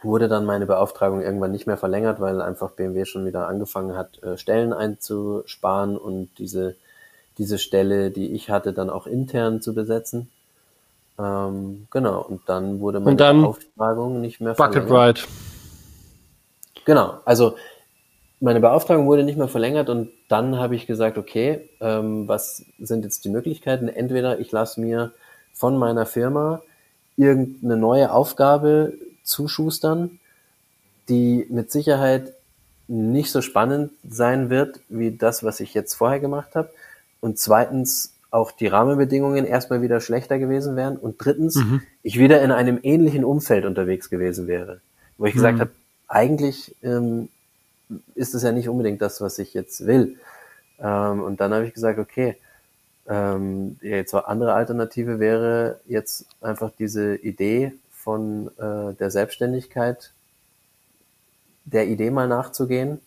[0.00, 4.22] wurde dann meine Beauftragung irgendwann nicht mehr verlängert, weil einfach BMW schon wieder angefangen hat,
[4.22, 6.76] äh, Stellen einzusparen und diese,
[7.36, 10.30] diese Stelle, die ich hatte, dann auch intern zu besetzen.
[11.18, 15.18] Ähm, genau, und dann wurde meine dann Beauftragung nicht mehr Bucket verlängert.
[15.18, 15.28] Ride.
[16.84, 17.56] Genau, also
[18.40, 23.04] meine Beauftragung wurde nicht mehr verlängert und dann habe ich gesagt, okay, ähm, was sind
[23.04, 23.88] jetzt die Möglichkeiten?
[23.88, 25.12] Entweder ich lasse mir
[25.52, 26.62] von meiner Firma
[27.16, 28.92] irgendeine neue Aufgabe
[29.28, 30.18] zuschustern,
[31.08, 32.32] die mit Sicherheit
[32.86, 36.70] nicht so spannend sein wird wie das, was ich jetzt vorher gemacht habe.
[37.20, 40.96] Und zweitens auch die Rahmenbedingungen erstmal wieder schlechter gewesen wären.
[40.96, 41.82] Und drittens, mhm.
[42.02, 44.80] ich wieder in einem ähnlichen Umfeld unterwegs gewesen wäre.
[45.16, 45.60] Wo ich gesagt mhm.
[45.62, 45.70] habe,
[46.08, 47.28] eigentlich ähm,
[48.14, 50.16] ist es ja nicht unbedingt das, was ich jetzt will.
[50.78, 52.36] Ähm, und dann habe ich gesagt, okay,
[53.08, 57.72] ähm, jetzt andere Alternative wäre jetzt einfach diese Idee
[58.08, 60.12] von äh, der Selbstständigkeit
[61.66, 63.02] der Idee mal nachzugehen,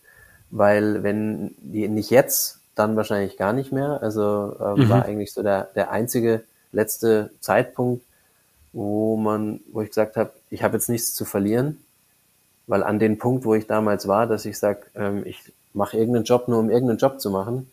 [0.52, 4.04] weil wenn die nicht jetzt, dann wahrscheinlich gar nicht mehr.
[4.04, 4.90] Also äh, mhm.
[4.90, 8.06] war eigentlich so der, der einzige letzte Zeitpunkt,
[8.74, 11.84] wo man, wo ich gesagt habe, ich habe jetzt nichts zu verlieren,
[12.68, 16.26] weil an den Punkt, wo ich damals war, dass ich sage, ähm, ich mache irgendeinen
[16.26, 17.72] Job nur um irgendeinen Job zu machen,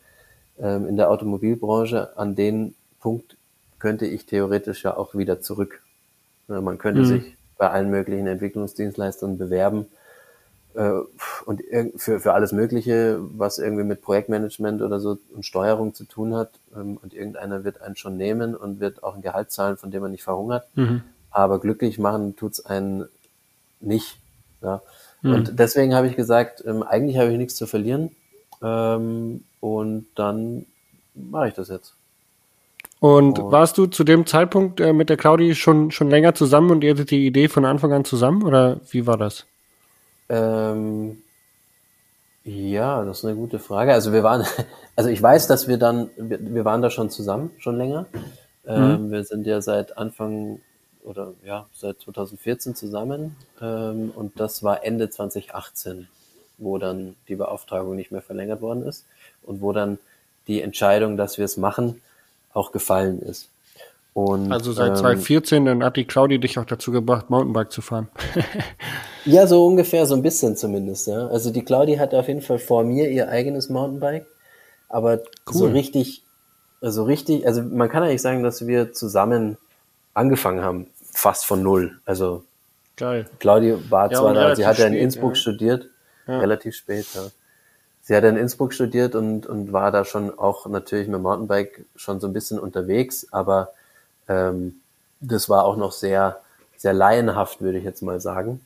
[0.59, 3.37] ähm, in der Automobilbranche, an den Punkt
[3.77, 5.83] könnte ich theoretisch ja auch wieder zurück.
[6.49, 7.05] Man könnte mhm.
[7.05, 9.87] sich bei allen möglichen Entwicklungsdienstleistern bewerben
[10.73, 10.91] äh,
[11.45, 11.61] und
[11.97, 16.51] für, für alles Mögliche, was irgendwie mit Projektmanagement oder so und Steuerung zu tun hat.
[16.75, 20.01] Ähm, und irgendeiner wird einen schon nehmen und wird auch ein Gehalt zahlen, von dem
[20.01, 20.67] man nicht verhungert.
[20.75, 21.03] Mhm.
[21.31, 23.05] Aber glücklich machen tut's einen
[23.79, 24.19] nicht.
[24.61, 24.81] Ja.
[25.21, 25.33] Mhm.
[25.33, 28.15] Und deswegen habe ich gesagt, ähm, eigentlich habe ich nichts zu verlieren.
[28.61, 30.65] Ähm, und dann
[31.13, 31.95] mache ich das jetzt.
[32.99, 33.51] Und oh.
[33.51, 36.91] warst du zu dem Zeitpunkt äh, mit der Claudi schon, schon länger zusammen und ihr
[36.91, 39.45] hattet die Idee von Anfang an zusammen oder wie war das?
[40.27, 41.21] Ähm,
[42.43, 43.93] ja, das ist eine gute Frage.
[43.93, 44.45] Also wir waren,
[44.97, 48.05] also ich weiß, dass wir dann, wir, wir waren da schon zusammen, schon länger.
[48.67, 49.11] Ähm, mhm.
[49.11, 50.59] Wir sind ja seit Anfang
[51.03, 56.09] oder ja, seit 2014 zusammen ähm, und das war Ende 2018,
[56.57, 59.05] wo dann die Beauftragung nicht mehr verlängert worden ist
[59.43, 59.97] und wo dann
[60.47, 62.01] die Entscheidung, dass wir es machen,
[62.53, 63.49] auch gefallen ist.
[64.13, 67.81] Und, also seit ähm, 2014, dann hat die Claudi dich auch dazu gebracht, Mountainbike zu
[67.81, 68.09] fahren.
[69.25, 71.27] ja, so ungefähr, so ein bisschen zumindest, ja.
[71.27, 74.25] Also die Claudi hat auf jeden Fall vor mir ihr eigenes Mountainbike,
[74.89, 75.53] aber cool.
[75.53, 76.23] so richtig,
[76.81, 79.57] also richtig, also man kann eigentlich sagen, dass wir zusammen
[80.13, 81.99] angefangen haben, fast von null.
[82.05, 82.43] Also
[82.97, 83.25] Geil.
[83.39, 85.35] Claudi war ja, zwar da, sie hat ja in Innsbruck ja.
[85.35, 85.87] studiert,
[86.27, 86.39] ja.
[86.39, 87.05] relativ spät.
[87.13, 87.27] Ja.
[88.09, 92.19] Sie hat in Innsbruck studiert und, und war da schon auch natürlich mit Mountainbike schon
[92.19, 93.69] so ein bisschen unterwegs, aber
[94.27, 94.81] ähm,
[95.19, 96.41] das war auch noch sehr,
[96.75, 98.61] sehr laienhaft, würde ich jetzt mal sagen.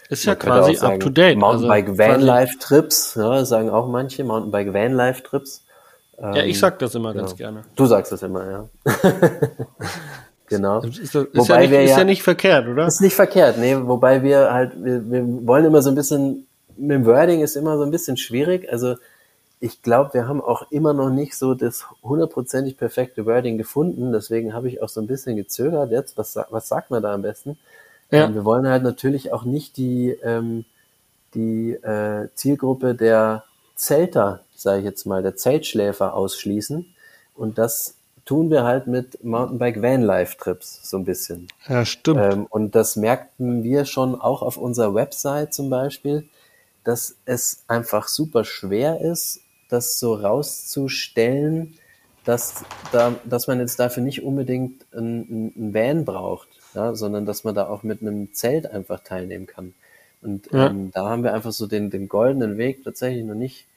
[0.10, 1.38] Ist ja quasi up to date.
[1.38, 5.66] Mountainbike also Vanlife Trips, ja, sagen auch manche, Mountainbike Vanlife Trips.
[6.18, 7.26] Ja, ich sag das immer genau.
[7.26, 7.64] ganz gerne.
[7.76, 8.70] Du sagst das immer, ja.
[10.48, 10.82] genau.
[10.82, 12.88] Ist, ist, ist, ja nicht, ist ja, ja nicht verkehrt, oder?
[12.88, 16.92] Ist nicht verkehrt, nee, wobei wir halt, wir, wir wollen immer so ein bisschen, mit
[16.92, 18.72] dem Wording ist immer so ein bisschen schwierig.
[18.72, 18.96] Also
[19.60, 24.12] ich glaube, wir haben auch immer noch nicht so das hundertprozentig perfekte Wording gefunden.
[24.12, 26.18] Deswegen habe ich auch so ein bisschen gezögert jetzt.
[26.18, 27.58] Was, was sagt man da am besten?
[28.12, 28.26] Ja.
[28.26, 30.66] Ähm, wir wollen halt natürlich auch nicht die, ähm,
[31.34, 36.94] die äh, Zielgruppe der Zelter sage ich jetzt mal, der Zeltschläfer ausschließen.
[37.36, 37.95] Und das
[38.26, 41.48] tun wir halt mit Mountainbike Vanlife Trips so ein bisschen.
[41.68, 42.20] Ja, stimmt.
[42.20, 46.28] Ähm, und das merkten wir schon auch auf unserer Website zum Beispiel,
[46.84, 51.78] dass es einfach super schwer ist, das so rauszustellen,
[52.26, 57.44] dass, da, dass man jetzt dafür nicht unbedingt ein, ein Van braucht, ja, sondern dass
[57.44, 59.74] man da auch mit einem Zelt einfach teilnehmen kann.
[60.22, 60.68] Und ja.
[60.68, 63.68] ähm, da haben wir einfach so den, den goldenen Weg tatsächlich noch nicht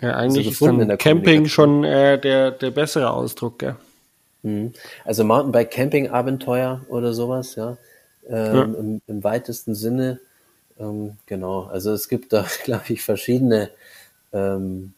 [0.00, 3.76] ja, eigentlich ist dann Camping schon äh, der, der bessere Ausdruck, gell?
[4.44, 4.72] Mhm.
[5.04, 7.76] Also Mountainbike Camping Abenteuer oder sowas, ja.
[8.28, 8.62] Ähm, ja.
[8.62, 10.20] Im, Im, weitesten Sinne.
[10.78, 11.64] Ähm, genau.
[11.64, 13.70] Also es gibt da, glaube ich, verschiedene
[14.32, 14.92] ähm,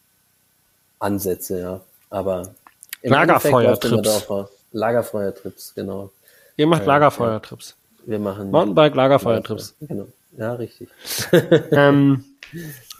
[0.99, 1.81] Ansätze, ja.
[2.11, 2.55] Aber
[3.03, 4.29] Lagerfeuertrips.
[4.73, 6.11] Lagerfeuertrips, genau.
[6.57, 7.77] Ihr macht äh, Lagerfeuertrips.
[8.05, 8.11] Ja.
[8.11, 9.75] Wir machen Mountainbike Lagerfeuertrips.
[9.81, 10.07] Genau.
[10.37, 10.89] Ja, richtig.
[11.71, 12.25] ähm,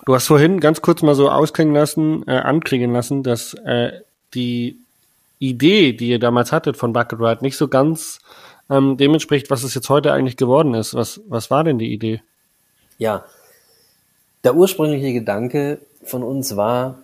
[0.05, 3.93] Du hast vorhin ganz kurz mal so ausklingen lassen, äh, anklingen lassen, dass äh,
[4.35, 4.79] die
[5.39, 8.21] Idee, die ihr damals hattet von Bucket Ride, nicht so ganz
[8.71, 10.95] ähm, dem entspricht, was es jetzt heute eigentlich geworden ist.
[10.95, 12.23] Was, was war denn die Idee?
[12.99, 13.25] Ja,
[14.45, 17.03] der ursprüngliche Gedanke von uns war,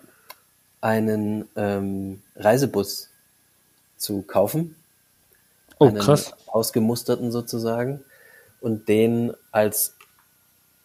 [0.81, 3.09] einen ähm, Reisebus
[3.97, 4.75] zu kaufen.
[5.79, 6.33] Oh, einen krass.
[6.47, 8.03] Ausgemusterten sozusagen.
[8.59, 9.95] Und den als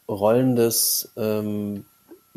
[0.08, 1.84] rollendes ähm,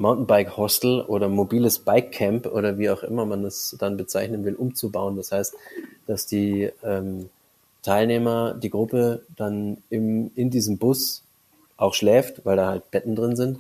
[0.02, 4.56] Mountainbike Hostel oder mobiles Bike Camp oder wie auch immer man es dann bezeichnen will,
[4.56, 5.16] umzubauen.
[5.16, 5.54] Das heißt,
[6.08, 7.30] dass die ähm,
[7.84, 11.24] Teilnehmer, die Gruppe dann im, in diesem Bus
[11.78, 13.60] auch schläft, weil da halt Betten drin sind,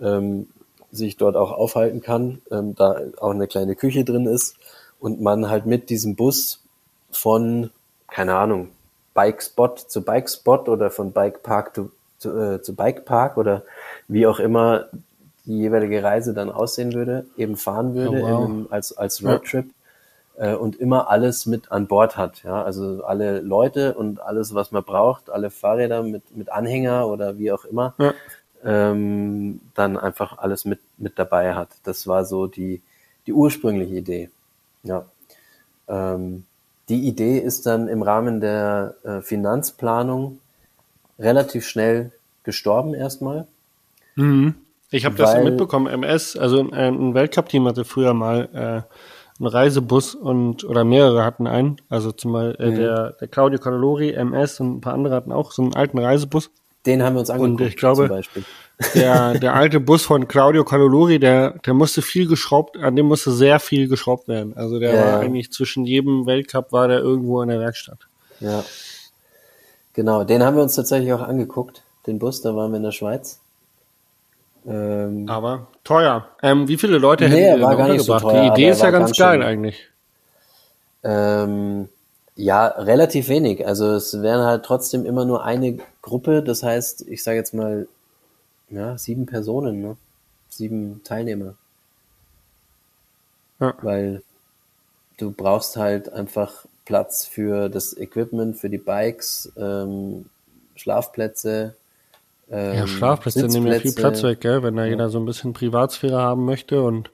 [0.00, 0.48] ähm,
[0.90, 4.56] sich dort auch aufhalten kann, ähm, da auch eine kleine Küche drin ist
[5.00, 6.60] und man halt mit diesem Bus
[7.10, 7.70] von,
[8.08, 8.70] keine Ahnung,
[9.14, 13.36] Bike Spot zu Bike Spot oder von Bike Park zu, zu, äh, zu Bike Park
[13.36, 13.62] oder
[14.08, 14.86] wie auch immer
[15.46, 18.48] die jeweilige Reise dann aussehen würde, eben fahren würde oh, wow.
[18.48, 19.66] im, als, als Roadtrip
[20.38, 20.52] ja.
[20.52, 22.42] äh, und immer alles mit an Bord hat.
[22.44, 22.62] Ja?
[22.62, 27.52] Also alle Leute und alles, was man braucht, alle Fahrräder mit, mit Anhänger oder wie
[27.52, 28.14] auch immer, ja.
[28.64, 31.68] ähm, dann einfach alles mit, mit dabei hat.
[31.84, 32.80] Das war so die,
[33.26, 34.30] die ursprüngliche Idee.
[34.82, 35.04] Ja.
[35.88, 36.44] Ähm,
[36.88, 40.38] die Idee ist dann im Rahmen der äh, Finanzplanung
[41.18, 42.12] relativ schnell
[42.44, 43.46] gestorben erstmal.
[44.16, 44.54] Mhm.
[44.94, 50.14] Ich habe das mitbekommen, MS, also ein, ein Weltcup-Team hatte früher mal äh, einen Reisebus
[50.14, 51.78] und oder mehrere hatten einen.
[51.88, 52.76] Also zum Beispiel äh, mhm.
[52.76, 56.50] der, der Claudio Canalori, MS und ein paar andere hatten auch so einen alten Reisebus.
[56.86, 57.60] Den haben wir uns angeguckt.
[57.60, 58.22] Und ich glaube,
[58.94, 63.32] der, der alte Bus von Claudio Canalori, der, der musste viel geschraubt, an dem musste
[63.32, 64.56] sehr viel geschraubt werden.
[64.56, 65.00] Also der ja.
[65.00, 67.98] war eigentlich zwischen jedem Weltcup war der irgendwo in der Werkstatt.
[68.38, 68.62] Ja.
[69.94, 72.92] Genau, den haben wir uns tatsächlich auch angeguckt, den Bus, da waren wir in der
[72.92, 73.40] Schweiz.
[74.66, 76.28] Ähm, aber teuer.
[76.42, 78.90] Ähm, wie viele Leute nee, hätten war gar nicht so teuer, Die Idee ist ja
[78.90, 79.42] ganz, ganz geil schön.
[79.42, 79.88] eigentlich.
[81.02, 81.88] Ähm,
[82.36, 83.66] ja, relativ wenig.
[83.66, 86.42] Also es wären halt trotzdem immer nur eine Gruppe.
[86.42, 87.86] Das heißt, ich sage jetzt mal
[88.70, 89.96] ja, sieben Personen, ne?
[90.48, 91.54] Sieben Teilnehmer.
[93.60, 93.74] Ja.
[93.82, 94.22] Weil
[95.18, 100.26] du brauchst halt einfach Platz für das Equipment, für die Bikes, ähm,
[100.76, 101.74] Schlafplätze.
[102.50, 104.62] Ähm, ja, Schlafplätze nehmen ja viel Platz weg, gell?
[104.62, 104.90] wenn da ja.
[104.90, 107.10] jeder so ein bisschen Privatsphäre haben möchte und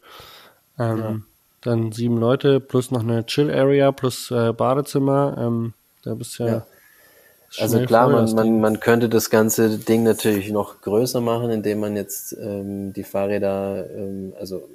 [0.78, 1.16] ähm, ja.
[1.62, 5.36] dann sieben Leute plus noch eine Chill-Area plus äh, Badezimmer.
[5.38, 6.46] Ähm, da bist ja.
[6.46, 6.66] ja.
[7.58, 11.96] Also klar, man, man, man könnte das ganze Ding natürlich noch größer machen, indem man
[11.96, 14.68] jetzt ähm, die Fahrräder, ähm, also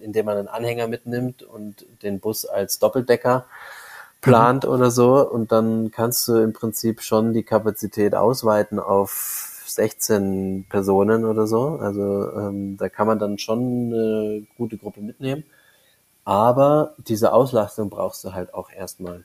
[0.00, 3.46] indem man einen Anhänger mitnimmt und den Bus als Doppeldecker
[4.20, 4.70] plant mhm.
[4.70, 5.28] oder so.
[5.28, 11.78] Und dann kannst du im Prinzip schon die Kapazität ausweiten auf 16 Personen oder so.
[11.80, 13.60] Also ähm, da kann man dann schon
[13.92, 15.44] eine gute Gruppe mitnehmen.
[16.24, 19.24] Aber diese Auslastung brauchst du halt auch erstmal.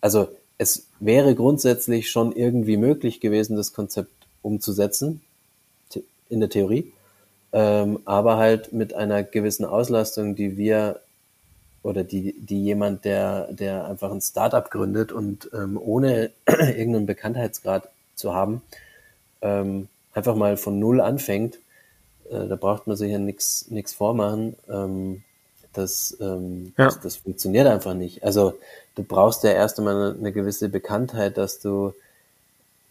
[0.00, 4.10] Also es wäre grundsätzlich schon irgendwie möglich gewesen, das Konzept
[4.42, 5.20] umzusetzen,
[6.30, 6.92] in der Theorie,
[7.52, 11.00] ähm, aber halt mit einer gewissen Auslastung, die wir
[11.82, 17.88] oder die, die jemand, der, der einfach ein Startup gründet und ähm, ohne irgendeinen Bekanntheitsgrad
[18.14, 18.62] zu haben,
[19.42, 21.58] ähm, einfach mal von null anfängt,
[22.30, 24.56] äh, da braucht man sich ja nichts vormachen.
[24.68, 25.22] Ähm,
[25.72, 26.86] das, ähm, ja.
[26.86, 28.24] das, das funktioniert einfach nicht.
[28.24, 28.58] Also
[28.94, 31.94] du brauchst ja erst einmal eine, eine gewisse Bekanntheit, dass du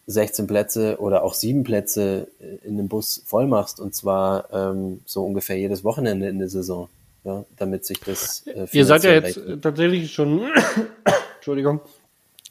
[0.08, 2.28] 16 Plätze oder auch sieben Plätze
[2.64, 6.88] in dem Bus voll machst und zwar ähm, so ungefähr jedes Wochenende in der Saison
[7.28, 8.48] ja, damit sich das.
[8.48, 9.62] Äh, Ihr seid ja jetzt rechnet.
[9.62, 10.50] tatsächlich schon,
[11.36, 11.82] Entschuldigung,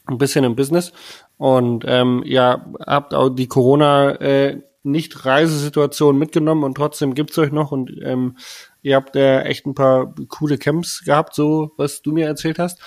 [0.05, 0.93] ein bisschen im Business
[1.37, 7.51] und ähm, ihr habt auch die Corona äh, nicht Reisesituation mitgenommen und trotzdem gibt's euch
[7.51, 8.37] noch und ähm,
[8.81, 12.79] ihr habt äh, echt ein paar coole Camps gehabt, so was du mir erzählt hast.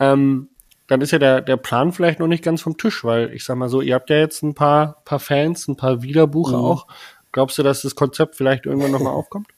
[0.00, 0.48] Ähm,
[0.86, 3.56] dann ist ja der, der Plan vielleicht noch nicht ganz vom Tisch, weil ich sag
[3.56, 6.64] mal so, ihr habt ja jetzt ein paar, paar Fans, ein paar Wiederbucher mhm.
[6.64, 6.86] auch.
[7.32, 9.48] Glaubst du, dass das Konzept vielleicht irgendwann nochmal aufkommt?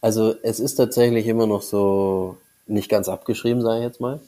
[0.00, 4.20] Also es ist tatsächlich immer noch so nicht ganz abgeschrieben, sage ich jetzt mal.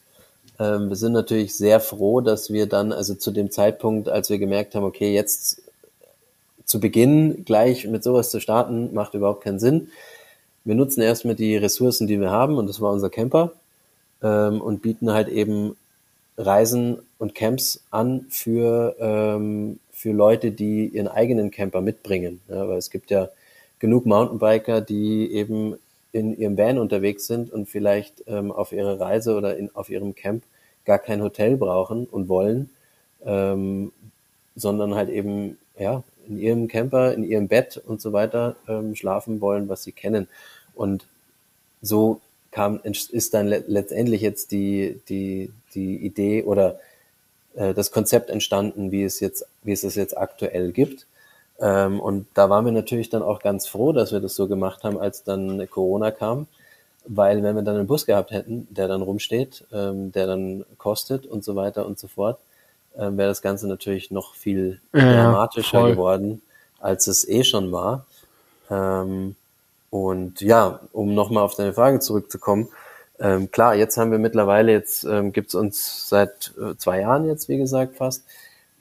[0.59, 4.39] Ähm, wir sind natürlich sehr froh, dass wir dann, also zu dem Zeitpunkt, als wir
[4.39, 5.63] gemerkt haben, okay, jetzt
[6.65, 9.89] zu Beginn gleich mit sowas zu starten, macht überhaupt keinen Sinn.
[10.65, 13.53] Wir nutzen erstmal die Ressourcen, die wir haben, und das war unser Camper,
[14.23, 15.77] ähm, und bieten halt eben
[16.37, 22.41] Reisen und Camps an für, ähm, für Leute, die ihren eigenen Camper mitbringen.
[22.49, 23.29] Ja, weil es gibt ja
[23.79, 25.77] genug Mountainbiker, die eben
[26.15, 30.15] in ihrem Van unterwegs sind und vielleicht ähm, auf ihrer Reise oder in, auf ihrem
[30.15, 30.45] Camp
[30.85, 32.71] gar kein Hotel brauchen und wollen,
[33.25, 33.91] ähm,
[34.55, 39.41] sondern halt eben ja in ihrem Camper, in ihrem Bett und so weiter ähm, schlafen
[39.41, 40.29] wollen, was sie kennen.
[40.75, 41.05] Und
[41.83, 42.21] so
[42.53, 46.79] kam ist dann le letztendlich jetzt die die die Idee oder
[47.57, 51.07] äh, das Konzept entstanden, wie es jetzt wie es es jetzt aktuell gibt.
[51.61, 54.83] Ähm, und da waren wir natürlich dann auch ganz froh, dass wir das so gemacht
[54.85, 56.47] haben, als dann Corona kam.
[57.07, 61.27] Weil wenn wir dann einen Bus gehabt hätten, der dann rumsteht, ähm, der dann kostet
[61.27, 62.39] und so weiter und so fort,
[62.97, 65.91] ähm, wäre das Ganze natürlich noch viel ja, dramatischer voll.
[65.93, 66.43] geworden,
[66.81, 68.07] als es eh schon war.
[68.71, 69.37] Ähm,
[69.91, 72.69] und ja, um nochmal auf deine Frage zurückzukommen,
[73.21, 77.49] ähm, klar, jetzt haben wir mittlerweile, jetzt ähm, gibt's uns seit äh, zwei Jahren jetzt,
[77.49, 78.25] wie gesagt, fast,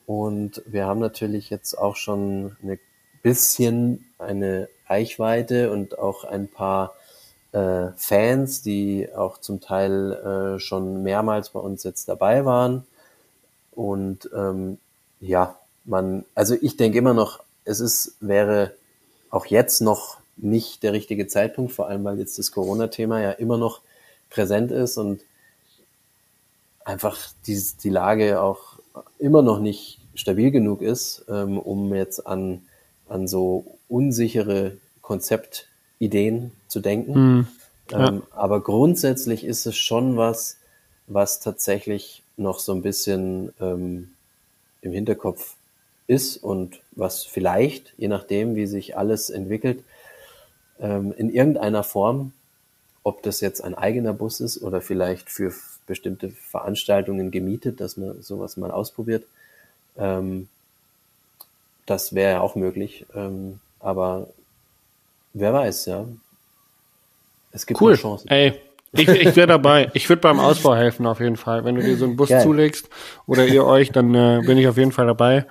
[0.06, 2.80] und wir haben natürlich jetzt auch schon ein
[3.22, 6.94] bisschen eine Reichweite und auch ein paar
[7.54, 12.86] äh, Fans, die auch zum Teil äh, schon mehrmals bei uns jetzt dabei waren.
[13.72, 14.78] Und ähm,
[15.20, 18.74] ja, man, also ich denke immer noch, es ist, wäre
[19.30, 23.58] auch jetzt noch nicht der richtige Zeitpunkt, vor allem weil jetzt das Corona-Thema ja immer
[23.58, 23.82] noch
[24.30, 25.22] präsent ist und
[26.86, 28.73] einfach die, die Lage auch
[29.20, 32.62] immer noch nicht stabil genug ist, ähm, um jetzt an,
[33.08, 37.14] an so unsichere Konzeptideen zu denken.
[37.14, 37.48] Mhm.
[37.92, 38.08] Ja.
[38.08, 40.58] Ähm, aber grundsätzlich ist es schon was,
[41.08, 44.14] was tatsächlich noch so ein bisschen ähm,
[44.82, 45.56] im Hinterkopf
[46.08, 49.84] ist und was vielleicht, je nachdem, wie sich alles entwickelt,
[50.80, 52.34] ähm, in irgendeiner Form,
[53.04, 55.54] ob das jetzt ein eigener Bus ist oder vielleicht für
[55.86, 59.26] bestimmte Veranstaltungen gemietet, dass man sowas mal ausprobiert.
[59.98, 60.48] Ähm,
[61.86, 63.06] das wäre ja auch möglich.
[63.16, 64.28] Ähm, aber
[65.34, 66.06] wer weiß, ja.
[67.52, 67.96] Es gibt cool.
[67.96, 68.30] Chancen.
[68.30, 68.54] Ey,
[68.94, 69.90] ich, ich wäre dabei.
[69.94, 71.66] Ich würde beim Ausbau helfen auf jeden Fall.
[71.66, 72.42] Wenn du dir so einen Bus Geil.
[72.44, 72.90] zulegst
[73.26, 75.46] oder ihr euch, dann äh, bin ich auf jeden Fall dabei.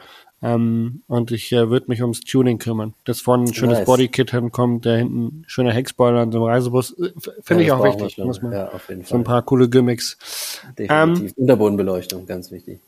[0.44, 2.94] Ähm, und ich äh, würde mich ums Tuning kümmern.
[3.04, 3.86] Dass vorne ein schönes nice.
[3.86, 6.98] Bodykit hinkommt, der hinten schöner Heckspoiler an so einem Reisebus.
[6.98, 7.12] Äh,
[7.42, 8.18] finde ja, ich auch wichtig.
[8.18, 9.08] Muss man, ja, auf jeden Fall.
[9.08, 10.18] So ein paar coole Gimmicks.
[10.76, 11.30] Definitiv.
[11.30, 12.80] Ähm, Unterbodenbeleuchtung, ganz wichtig.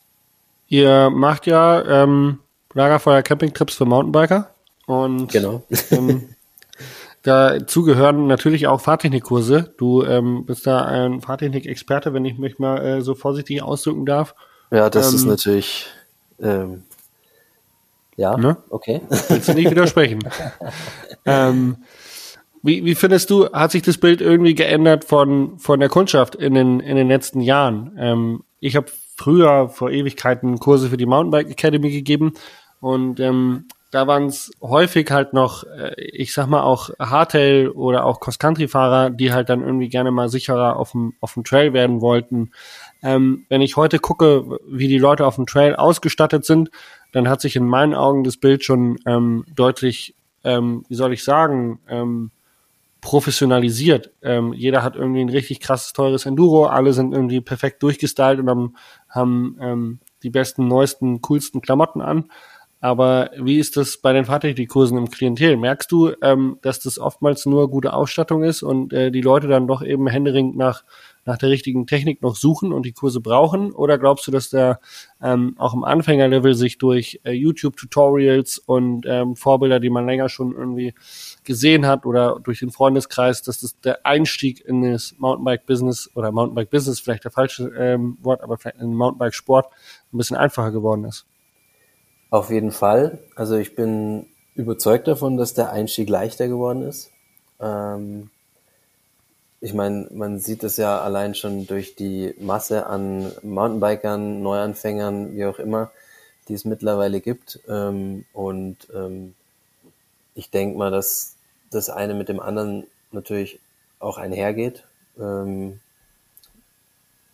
[0.67, 2.41] Ihr macht ja ähm,
[2.73, 4.51] Lagerfeuer Campingtrips für Mountainbiker.
[4.87, 5.63] Und genau.
[5.93, 6.31] ähm,
[7.23, 9.73] dazu gehören natürlich auch Fahrtechnikkurse.
[9.79, 14.35] Du ähm, bist da ein Fahrtechnik-Experte, wenn ich mich mal äh, so vorsichtig ausdrücken darf.
[14.73, 15.87] Ja, das ähm, ist natürlich
[16.41, 16.83] ähm,
[18.17, 18.57] ja, ne?
[18.71, 19.01] okay.
[19.29, 20.21] Willst du nicht widersprechen?
[21.25, 21.77] ähm,
[22.63, 26.55] wie, wie findest du, hat sich das Bild irgendwie geändert von, von der Kundschaft in
[26.55, 27.95] den, in den letzten Jahren?
[27.99, 28.87] Ähm, ich habe
[29.17, 32.33] früher vor Ewigkeiten Kurse für die Mountainbike Academy gegeben
[32.81, 38.05] und ähm, da waren es häufig halt noch, äh, ich sag mal auch Hardtail oder
[38.05, 42.01] auch Cross-Country-Fahrer, die halt dann irgendwie gerne mal sicherer auf dem, auf dem Trail werden
[42.01, 42.51] wollten.
[43.05, 46.71] Ähm, wenn ich heute gucke, wie die Leute auf dem Trail ausgestattet sind,
[47.15, 51.23] dann hat sich in meinen Augen das Bild schon ähm, deutlich, ähm, wie soll ich
[51.23, 52.33] sagen, ähm,
[53.01, 54.11] professionalisiert.
[54.21, 58.51] Ähm, jeder hat irgendwie ein richtig krasses, teures Enduro, alle sind irgendwie perfekt durchgestylt und
[58.51, 58.75] haben,
[59.09, 62.25] haben ähm, die besten, neuesten, coolsten Klamotten an.
[62.81, 65.57] Aber wie ist das bei den Fahrtechnikkursen im Klientel?
[65.57, 69.69] Merkst du, ähm, dass das oftmals nur gute Ausstattung ist und äh, die Leute dann
[69.69, 70.83] doch eben händeringend nach
[71.25, 73.73] nach der richtigen Technik noch suchen und die Kurse brauchen?
[73.73, 74.81] Oder glaubst du, dass der
[75.23, 80.53] ähm, auch im Anfängerlevel sich durch äh, YouTube-Tutorials und ähm, Vorbilder, die man länger schon
[80.53, 80.95] irgendwie
[81.45, 87.01] gesehen hat oder durch den Freundeskreis, dass das der Einstieg in das Mountainbike-Business oder Mountainbike-Business
[87.01, 89.67] vielleicht der falsche ähm, Wort, aber vielleicht in Mountainbike-Sport
[90.13, 91.27] ein bisschen einfacher geworden ist?
[92.31, 93.21] Auf jeden Fall.
[93.37, 97.11] Also ich bin überzeugt davon, dass der Einstieg leichter geworden ist.
[97.61, 98.31] Ähm,
[99.65, 105.47] ich meine, man sieht es ja allein schon durch die Masse an Mountainbikern, Neuanfängern, wie
[105.47, 105.91] auch immer,
[106.49, 107.61] die es mittlerweile gibt.
[107.67, 109.35] Ähm, und ähm,
[110.35, 111.37] ich denke mal, dass
[111.71, 113.59] das eine mit dem anderen natürlich
[114.01, 114.85] auch einhergeht.
[115.19, 115.81] Ähm,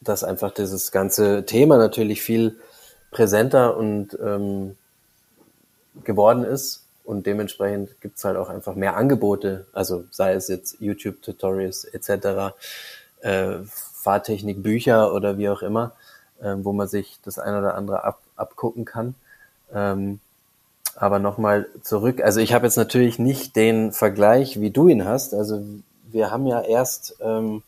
[0.01, 2.61] dass einfach dieses ganze Thema natürlich viel
[3.11, 4.17] präsenter und
[6.05, 11.85] geworden ist und dementsprechend gibt's halt auch einfach mehr Angebote, also sei es jetzt YouTube-Tutorials
[11.85, 12.55] etc.,
[13.21, 15.93] äh, Fahrtechnik-Bücher oder wie auch immer,
[16.41, 19.17] äh, wo man sich das ein oder andere ab, abgucken kann.
[19.75, 20.21] Ähm,
[20.95, 25.35] aber nochmal zurück, also ich habe jetzt natürlich nicht den Vergleich, wie du ihn hast.
[25.35, 25.65] Also
[26.13, 27.65] wir haben ja erst ähm,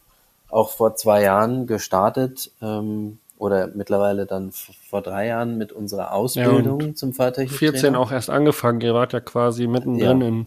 [0.50, 6.80] auch vor zwei Jahren gestartet ähm, oder mittlerweile dann vor drei Jahren mit unserer Ausbildung
[6.80, 7.72] ja, zum Fahrtechniktrainer.
[7.72, 10.28] 14 auch erst angefangen, ihr wart ja quasi mittendrin ja.
[10.28, 10.46] in,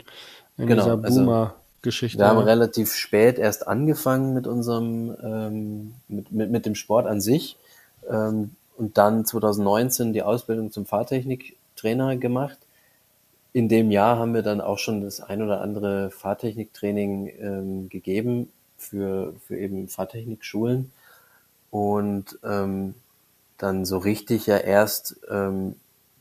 [0.58, 2.24] in genau, dieser also Boomer-Geschichte.
[2.24, 7.06] Also wir haben relativ spät erst angefangen mit unserem, ähm, mit, mit, mit dem Sport
[7.06, 7.58] an sich
[8.10, 12.60] ähm, und dann 2019 die Ausbildung zum Fahrtechniktrainer gemacht.
[13.52, 18.54] In dem Jahr haben wir dann auch schon das ein oder andere Fahrtechniktraining ähm, gegeben
[18.78, 20.94] für, für eben Fahrtechnikschulen
[21.76, 22.96] und ähm,
[23.58, 25.76] dann so richtig ja erst ähm,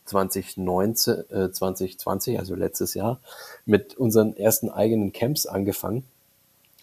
[0.06, 3.20] 2019, äh, 2020, also letztes Jahr,
[3.64, 6.02] mit unseren ersten eigenen Camps angefangen.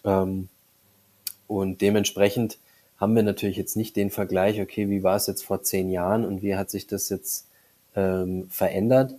[0.04, 0.48] Ähm,
[1.48, 2.56] und dementsprechend
[2.96, 6.24] haben wir natürlich jetzt nicht den Vergleich, okay, wie war es jetzt vor zehn Jahren
[6.24, 7.48] und wie hat sich das jetzt
[7.94, 9.14] ähm, verändert.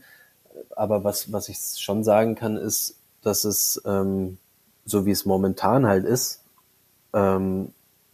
[0.76, 4.40] Aber was, was ich schon sagen kann, ist, dass es, ähm,
[4.84, 6.42] so wie es momentan halt ist,
[7.14, 7.72] ähm,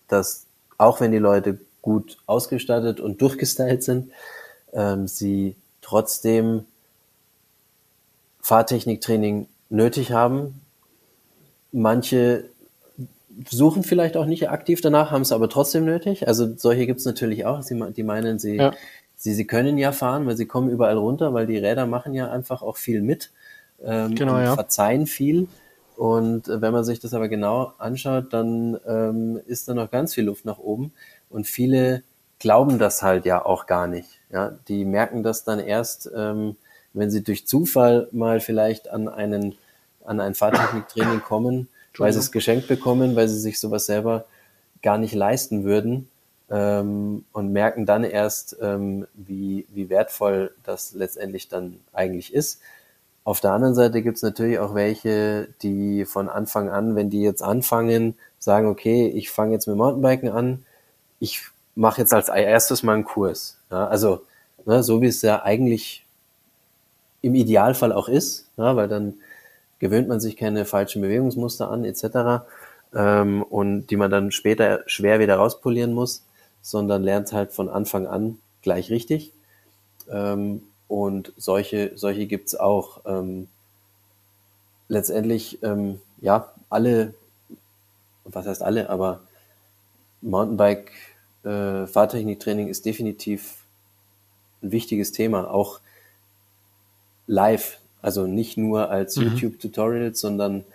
[0.10, 0.49] dass
[0.80, 4.12] auch wenn die Leute gut ausgestattet und durchgestylt sind,
[4.74, 6.66] ähm, sie trotzdem
[8.42, 10.62] Fahrtechniktraining nötig haben.
[11.72, 12.46] Manche
[13.48, 16.28] suchen vielleicht auch nicht aktiv danach, haben es aber trotzdem nötig.
[16.28, 17.62] Also solche gibt es natürlich auch.
[17.62, 18.74] Sie, die meinen, sie, ja.
[19.16, 22.32] sie, sie können ja fahren, weil sie kommen überall runter, weil die Räder machen ja
[22.32, 23.32] einfach auch viel mit
[23.84, 24.56] ähm, genau, ja.
[24.56, 25.48] verzeihen viel.
[26.00, 30.14] Und äh, wenn man sich das aber genau anschaut, dann ähm, ist da noch ganz
[30.14, 30.94] viel Luft nach oben.
[31.30, 32.04] Und viele
[32.40, 34.22] glauben das halt ja auch gar nicht.
[34.32, 36.56] Ja, die merken das dann erst, ähm,
[36.94, 39.58] wenn sie durch Zufall mal vielleicht an einen
[40.06, 44.24] an ein Fahrtechniktraining kommen, weil sie es geschenkt bekommen, weil sie sich sowas selber
[44.82, 46.08] gar nicht leisten würden
[46.50, 52.62] ähm, und merken dann erst, ähm, wie, wie wertvoll das letztendlich dann eigentlich ist.
[53.24, 57.22] Auf der anderen Seite gibt es natürlich auch welche, die von Anfang an, wenn die
[57.22, 60.66] jetzt anfangen, sagen, okay, ich fange jetzt mit Mountainbiken an,
[61.20, 61.42] ich
[61.76, 63.58] mache jetzt als erstes mal einen Kurs.
[63.72, 64.24] Ja, also
[64.66, 66.06] ne, so wie es ja eigentlich
[67.22, 69.16] im Idealfall auch ist, ja, weil dann
[69.80, 72.46] gewöhnt man sich keine falschen Bewegungsmuster an etc.
[72.94, 76.26] Ähm, und die man dann später schwer wieder rauspolieren muss,
[76.62, 79.34] sondern lernt halt von Anfang an gleich richtig.
[80.10, 83.02] Ähm, und solche, solche gibt's auch.
[83.06, 83.48] Ähm,
[84.90, 87.14] letztendlich, ähm, ja, alle,
[88.26, 89.22] was heißt alle, aber
[90.22, 90.92] Mountainbike,
[91.46, 93.64] äh, Fahrtechniktraining ist definitiv
[94.62, 95.80] ein wichtiges Thema, auch
[97.28, 97.80] live.
[98.02, 99.24] Also nicht nur als mhm.
[99.24, 100.66] YouTube-Tutorials, sondern,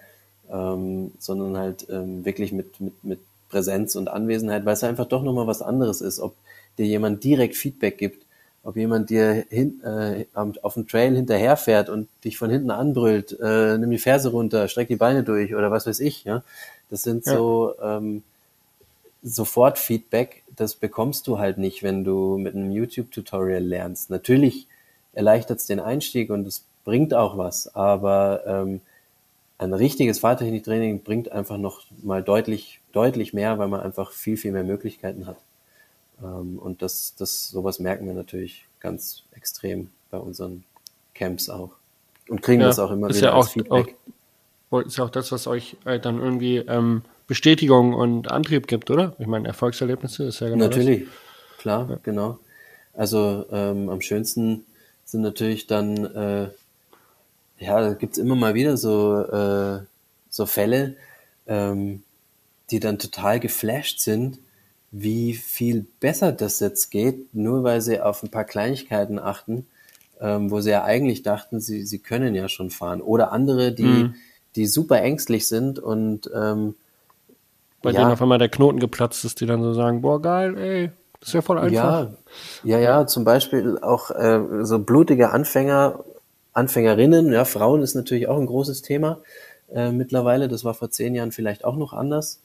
[0.48, 5.22] ähm, sondern halt ähm, wirklich mit, mit, mit Präsenz und Anwesenheit, weil es einfach doch
[5.22, 6.34] nochmal was anderes ist, ob
[6.78, 8.23] dir jemand direkt Feedback gibt,
[8.64, 13.76] ob jemand dir hin, äh, auf dem Trail hinterherfährt und dich von hinten anbrüllt, äh,
[13.78, 16.42] nimm die Ferse runter, streck die Beine durch oder was weiß ich, ja.
[16.90, 17.36] Das sind ja.
[17.36, 18.22] so ähm,
[19.22, 24.10] sofort Feedback, das bekommst du halt nicht, wenn du mit einem YouTube-Tutorial lernst.
[24.10, 24.66] Natürlich
[25.12, 28.80] erleichtert es den Einstieg und es bringt auch was, aber ähm,
[29.58, 34.52] ein richtiges Fahrtechniktraining bringt einfach noch mal deutlich, deutlich mehr, weil man einfach viel, viel
[34.52, 35.36] mehr Möglichkeiten hat.
[36.24, 40.64] Ähm, und das, das, sowas merken wir natürlich ganz extrem bei unseren
[41.14, 41.70] Camps auch.
[42.28, 43.94] Und kriegen ja, das auch immer wieder ja als Feedback.
[44.70, 48.90] Auch, ist ja auch das, was euch halt dann irgendwie ähm, Bestätigung und Antrieb gibt,
[48.90, 49.14] oder?
[49.18, 51.58] Ich meine, Erfolgserlebnisse ist ja genau Natürlich, das.
[51.58, 51.98] klar, ja.
[52.02, 52.38] genau.
[52.94, 54.64] Also ähm, am schönsten
[55.04, 56.48] sind natürlich dann, äh,
[57.58, 59.80] ja, da gibt's immer mal wieder so, äh,
[60.30, 60.96] so Fälle,
[61.46, 62.02] ähm,
[62.70, 64.38] die dann total geflasht sind,
[64.96, 69.66] wie viel besser das jetzt geht, nur weil sie auf ein paar Kleinigkeiten achten,
[70.20, 73.02] ähm, wo sie ja eigentlich dachten, sie, sie können ja schon fahren.
[73.02, 74.14] Oder andere, die, mhm.
[74.54, 76.76] die super ängstlich sind und ähm,
[77.82, 78.00] bei ja.
[78.00, 81.30] denen auf einmal der Knoten geplatzt ist, die dann so sagen, boah, geil, ey, das
[81.30, 81.72] ist ja voll einfach.
[81.72, 82.14] Ja,
[82.62, 86.04] ja, ja zum Beispiel auch äh, so blutige Anfänger,
[86.52, 89.22] Anfängerinnen, ja, Frauen ist natürlich auch ein großes Thema
[89.74, 90.46] äh, mittlerweile.
[90.46, 92.43] Das war vor zehn Jahren vielleicht auch noch anders.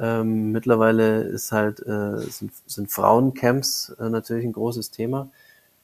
[0.00, 5.30] Ähm, mittlerweile ist halt, äh, sind, sind Frauencamps äh, natürlich ein großes Thema.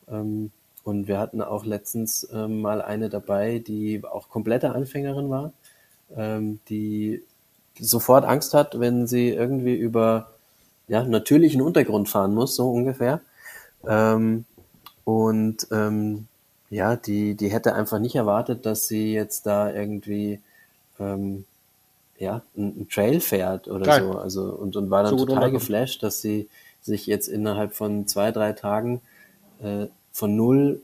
[0.09, 0.51] Ähm,
[0.85, 5.53] und wir hatten auch letztens äh, mal eine dabei, die auch komplette Anfängerin war,
[6.17, 7.23] ähm, die
[7.79, 10.31] sofort Angst hat, wenn sie irgendwie über
[10.89, 13.21] ja, natürlichen Untergrund fahren muss, so ungefähr.
[13.87, 14.45] Ähm,
[15.05, 16.29] und ähm,
[16.71, 20.41] ja, die, die hätte einfach nicht erwartet, dass sie jetzt da irgendwie
[20.99, 21.45] ähm,
[22.19, 24.03] ja, ein, Trail fährt oder Geil.
[24.03, 24.19] so.
[24.19, 26.49] Also und, und war dann so total geflasht, dass sie
[26.83, 29.01] sich jetzt innerhalb von zwei, drei Tagen
[29.63, 30.81] äh, von null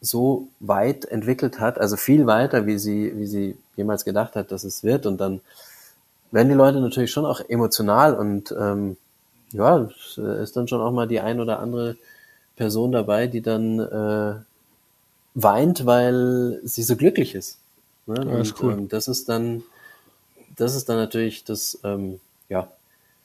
[0.00, 4.64] so weit entwickelt hat, also viel weiter, wie sie, wie sie jemals gedacht hat, dass
[4.64, 5.06] es wird.
[5.06, 5.40] Und dann
[6.32, 8.96] werden die Leute natürlich schon auch emotional und ähm,
[9.52, 11.96] ja, es ist dann schon auch mal die ein oder andere
[12.56, 14.34] Person dabei, die dann äh,
[15.34, 17.58] weint, weil sie so glücklich ist.
[18.06, 18.16] Ne?
[18.16, 18.72] Ja, und, ist cool.
[18.72, 19.62] Ähm, das ist dann,
[20.62, 22.68] das ist dann natürlich das, ähm, ja,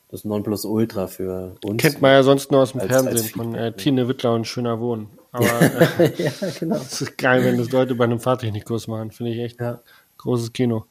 [0.10, 1.82] das Nonplusultra für uns.
[1.82, 4.46] Kennt man ja sonst nur aus dem als, Fernsehen als von äh, Tine Wittler und
[4.46, 5.10] Schöner Wohnen.
[5.32, 6.78] Aber äh, ja, genau.
[6.78, 9.12] es ist geil, wenn das Leute bei einem Fahrtechnikkurs machen.
[9.12, 9.80] Finde ich echt ja.
[10.18, 10.86] großes Kino.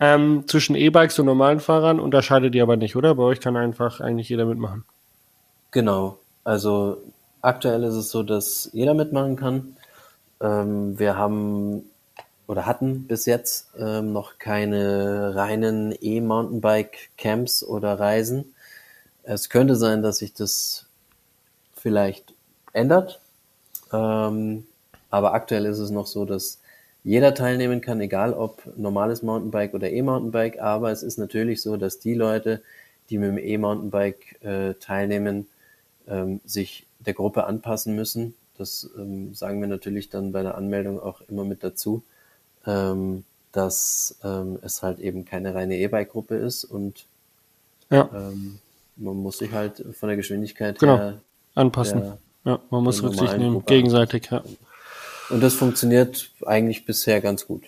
[0.00, 3.14] Ähm, zwischen E-Bikes und normalen Fahrern unterscheidet ihr aber nicht, oder?
[3.14, 4.84] Bei euch kann einfach eigentlich jeder mitmachen.
[5.70, 6.18] Genau.
[6.42, 6.98] Also
[7.42, 9.76] aktuell ist es so, dass jeder mitmachen kann.
[10.40, 11.84] Ähm, wir haben
[12.46, 18.54] oder hatten bis jetzt ähm, noch keine reinen E-Mountainbike-Camps oder Reisen.
[19.22, 20.86] Es könnte sein, dass sich das
[21.74, 22.34] vielleicht
[22.72, 23.20] ändert.
[23.92, 24.66] Ähm,
[25.10, 26.60] aber aktuell ist es noch so, dass
[27.04, 30.60] jeder teilnehmen kann, egal ob normales Mountainbike oder E-Mountainbike.
[30.60, 32.62] Aber es ist natürlich so, dass die Leute,
[33.10, 35.46] die mit dem E-Mountainbike äh, teilnehmen,
[36.08, 38.34] ähm, sich der Gruppe anpassen müssen.
[38.56, 42.02] Das ähm, sagen wir natürlich dann bei der Anmeldung auch immer mit dazu,
[42.66, 47.04] ähm, dass ähm, es halt eben keine reine E-Bike-Gruppe ist und
[47.90, 48.08] ja.
[48.12, 48.58] ähm,
[48.96, 50.98] man muss sich halt von der Geschwindigkeit genau.
[50.98, 51.20] her
[51.54, 52.00] anpassen.
[52.00, 54.28] Der, ja, man muss Rücksicht nehmen, gegenseitig.
[54.30, 54.42] Ja.
[55.30, 57.64] Und das funktioniert eigentlich bisher ganz gut.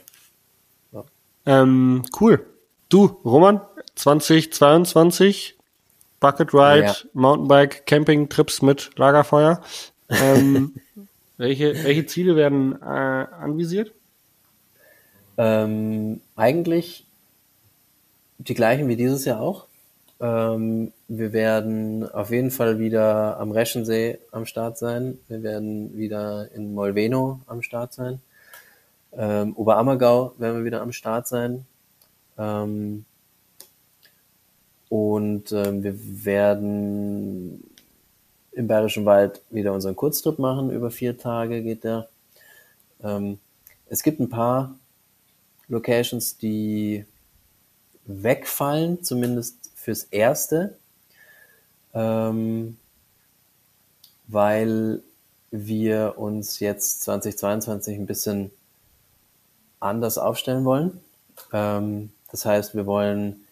[0.92, 1.04] Ja.
[1.46, 2.44] Ähm, cool.
[2.88, 3.60] Du, Roman,
[3.94, 5.56] 2022,
[6.20, 6.94] Bucket Ride, ja.
[7.14, 9.60] Mountainbike, Camping, Trips mit Lagerfeuer.
[10.08, 10.74] Ähm,
[11.36, 13.92] welche, welche Ziele werden äh, anvisiert?
[15.38, 17.06] Ähm, eigentlich
[18.38, 19.66] die gleichen wie dieses Jahr auch.
[20.20, 25.18] Ähm, wir werden auf jeden Fall wieder am Reschensee am Start sein.
[25.28, 28.20] Wir werden wieder in Molveno am Start sein.
[29.12, 31.66] Ähm, Oberammergau werden wir wieder am Start sein.
[32.38, 33.04] Ähm,
[34.88, 37.64] und ähm, wir werden
[38.52, 40.70] im Bayerischen Wald wieder unseren Kurztrip machen.
[40.70, 42.08] Über vier Tage geht der.
[43.02, 43.38] Ähm,
[43.88, 44.74] es gibt ein paar
[45.68, 47.04] Locations, die
[48.04, 50.76] wegfallen, zumindest fürs Erste,
[51.94, 52.76] ähm,
[54.28, 55.02] weil
[55.50, 58.50] wir uns jetzt 2022 ein bisschen
[59.80, 61.00] anders aufstellen wollen.
[61.52, 63.46] Ähm, das heißt, wir wollen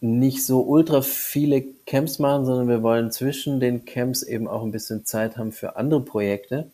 [0.00, 4.72] nicht so ultra viele Camps machen, sondern wir wollen zwischen den Camps eben auch ein
[4.72, 6.70] bisschen Zeit haben für andere Projekte.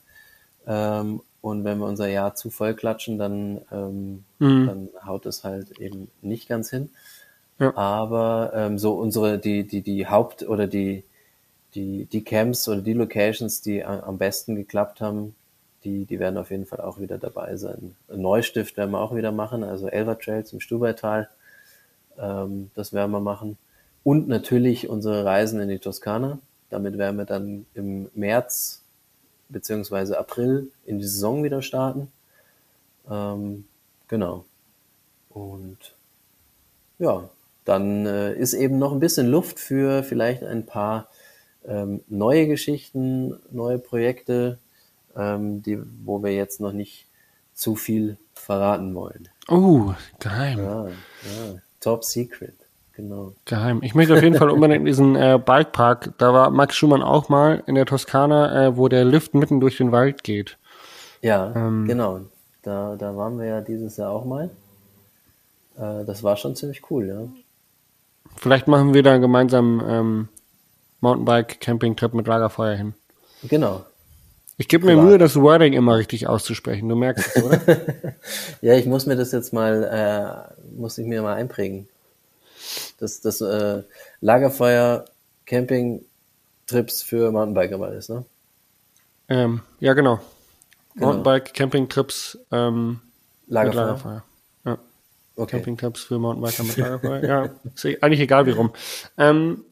[0.67, 4.67] Ähm, Und wenn wir unser Jahr zu voll klatschen, dann, ähm, mhm.
[4.67, 6.91] dann haut es halt eben nicht ganz hin.
[7.59, 7.77] Ja.
[7.77, 11.05] Aber ähm, so unsere, die, die, die Haupt- oder die,
[11.75, 15.35] die, die Camps oder die Locations, die am besten geklappt haben,
[15.85, 17.97] die, die werden auf jeden Fall auch wieder dabei sein.
[18.09, 21.29] Neustift werden wir auch wieder machen, also Elver Trail zum Stubaital.
[22.19, 23.59] Ähm, das werden wir machen.
[24.05, 26.39] Und natürlich unsere Reisen in die Toskana.
[26.71, 28.83] Damit werden wir dann im März
[29.49, 32.11] beziehungsweise April in die Saison wieder starten.
[33.11, 33.65] Ähm,
[34.09, 34.45] genau.
[35.29, 35.97] Und
[36.99, 37.29] ja,
[37.65, 41.09] dann äh, ist eben noch ein bisschen Luft für vielleicht ein paar
[41.67, 44.59] ähm, neue Geschichten, neue Projekte,
[45.17, 47.07] ähm, die, wo wir jetzt noch nicht
[47.55, 49.29] zu viel verraten wollen.
[49.49, 50.59] Oh, geheim.
[50.59, 50.93] Ja, ja.
[51.81, 52.55] Top Secret.
[52.99, 53.33] Genau.
[53.45, 53.79] Geheim.
[53.85, 56.15] Ich möchte auf jeden Fall unbedingt in diesen äh, Bikepark.
[56.19, 59.77] Da war Max Schumann auch mal in der Toskana, äh, wo der Lift mitten durch
[59.77, 60.59] den Wald geht.
[61.23, 62.23] Ja, ähm, genau.
[62.63, 64.51] Da, da waren wir ja dieses Jahr auch mal.
[65.77, 67.29] Äh, das war schon ziemlich cool, ja.
[68.35, 70.29] Vielleicht machen wir da gemeinsam ähm,
[71.01, 72.95] Mountainbike-Camping-Trip mit Lagerfeuer hin.
[73.45, 73.85] Genau.
[74.57, 76.89] Ich gebe mir Mühe, das Wording immer richtig auszusprechen.
[76.89, 77.61] Du merkst es, oder?
[78.61, 81.87] ja, ich muss mir das jetzt mal, äh, muss ich mir mal einprägen.
[82.99, 83.83] Das, das äh,
[84.21, 85.05] Lagerfeuer
[85.47, 86.05] Camping
[86.67, 88.25] Trips für Mountainbiker war das, ne?
[89.29, 90.21] Ähm, ja, genau.
[90.95, 91.07] genau.
[91.07, 93.01] Mountainbike Camping Trips ähm,
[93.47, 93.87] Lagerfeuer.
[93.87, 94.25] Lagerfeuer.
[94.65, 94.79] Ja.
[95.37, 95.57] Okay.
[95.57, 97.25] Camping Trips für Mountainbiker mit Lagerfeuer.
[97.25, 98.73] ja, ist e-, eigentlich egal wie rum.
[99.17, 99.65] Ähm,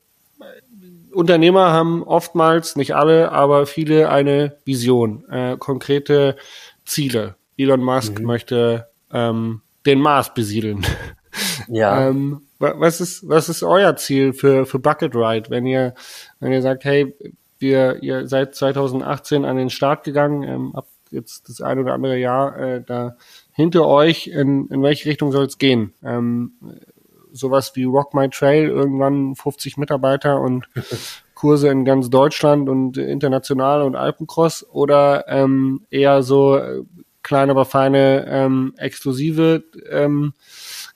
[1.12, 6.36] Unternehmer haben oftmals, nicht alle, aber viele eine Vision, äh, konkrete
[6.84, 7.36] Ziele.
[7.56, 8.26] Elon Musk mhm.
[8.26, 10.84] möchte ähm, den Mars besiedeln.
[11.68, 12.08] Ja.
[12.08, 15.94] ähm, was ist, was ist euer Ziel für, für Bucket Ride, wenn ihr,
[16.40, 17.14] wenn ihr sagt, hey,
[17.58, 22.18] wir, ihr seid 2018 an den Start gegangen, ähm, habt jetzt das ein oder andere
[22.18, 23.16] Jahr äh, da
[23.52, 25.92] hinter euch, in, in welche Richtung soll es gehen?
[26.04, 26.52] Ähm,
[27.32, 30.68] sowas wie Rock My Trail, irgendwann 50 Mitarbeiter und
[31.34, 36.82] Kurse in ganz Deutschland und international und Alpencross oder ähm, eher so äh,
[37.22, 40.32] kleine, aber feine ähm, exklusive ähm,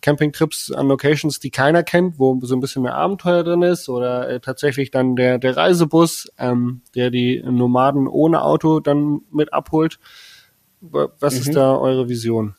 [0.00, 4.28] Campingtrips an Locations, die keiner kennt, wo so ein bisschen mehr Abenteuer drin ist oder
[4.28, 9.98] äh, tatsächlich dann der, der Reisebus, ähm, der die Nomaden ohne Auto dann mit abholt.
[10.80, 11.40] Was mhm.
[11.40, 12.54] ist da eure Vision?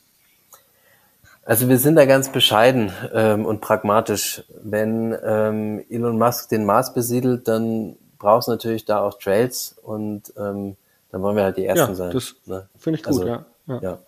[1.44, 4.44] Also wir sind da ganz bescheiden ähm, und pragmatisch.
[4.62, 10.32] Wenn ähm, Elon Musk den Mars besiedelt, dann brauchst du natürlich da auch Trails und
[10.36, 10.76] ähm,
[11.10, 12.12] dann wollen wir halt die Ersten ja, sein.
[12.12, 12.68] Das ne?
[12.78, 13.44] finde ich gut, also, ja.
[13.66, 13.80] ja.
[13.82, 13.98] ja.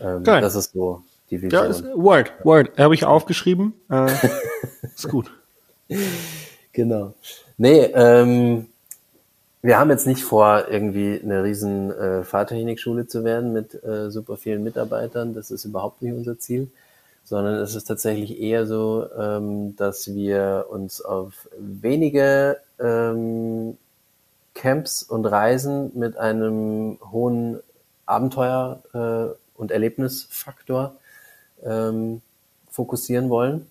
[0.00, 1.64] Ähm, das ist so die Vision.
[1.64, 3.74] Ja, ist, Word, Word, habe ich aufgeschrieben.
[3.90, 4.10] Äh,
[4.94, 5.30] ist gut.
[6.72, 7.14] Genau.
[7.56, 8.66] Nee, ähm,
[9.62, 14.36] wir haben jetzt nicht vor, irgendwie eine riesen äh, Fahrtechnikschule zu werden mit äh, super
[14.36, 15.34] vielen Mitarbeitern.
[15.34, 16.70] Das ist überhaupt nicht unser Ziel,
[17.24, 23.78] sondern es ist tatsächlich eher so, ähm, dass wir uns auf wenige ähm,
[24.54, 27.60] Camps und Reisen mit einem hohen
[28.04, 30.96] Abenteuer äh, und Erlebnisfaktor
[31.64, 32.22] ähm,
[32.70, 33.66] fokussieren wollen.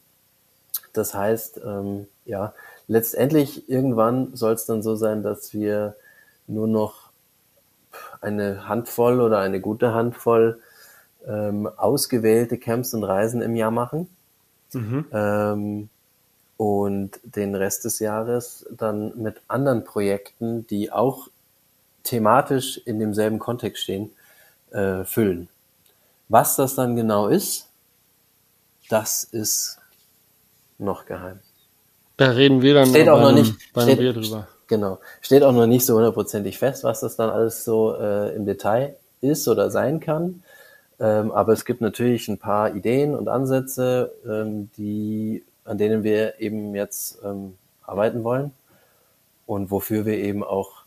[0.93, 2.53] Das heißt, ähm, ja,
[2.87, 5.95] letztendlich irgendwann soll es dann so sein, dass wir
[6.47, 7.09] nur noch
[8.21, 10.59] eine Handvoll oder eine gute Handvoll
[11.27, 14.09] ähm, ausgewählte Camps und Reisen im Jahr machen.
[14.73, 15.05] Mhm.
[15.11, 15.89] Ähm,
[16.57, 21.27] und den Rest des Jahres dann mit anderen Projekten, die auch
[22.03, 24.11] thematisch in demselben Kontext stehen,
[24.71, 25.49] äh, füllen.
[26.29, 27.67] Was das dann genau ist,
[28.93, 29.79] das ist
[30.77, 31.39] noch geheim.
[32.15, 34.47] Da reden wir dann steht auch noch nicht, steht, Bier drüber.
[34.67, 34.99] Genau.
[35.19, 38.95] Steht auch noch nicht so hundertprozentig fest, was das dann alles so äh, im Detail
[39.19, 40.43] ist oder sein kann.
[40.99, 46.39] Ähm, aber es gibt natürlich ein paar Ideen und Ansätze, ähm, die, an denen wir
[46.39, 48.51] eben jetzt ähm, arbeiten wollen
[49.47, 50.83] und wofür wir eben auch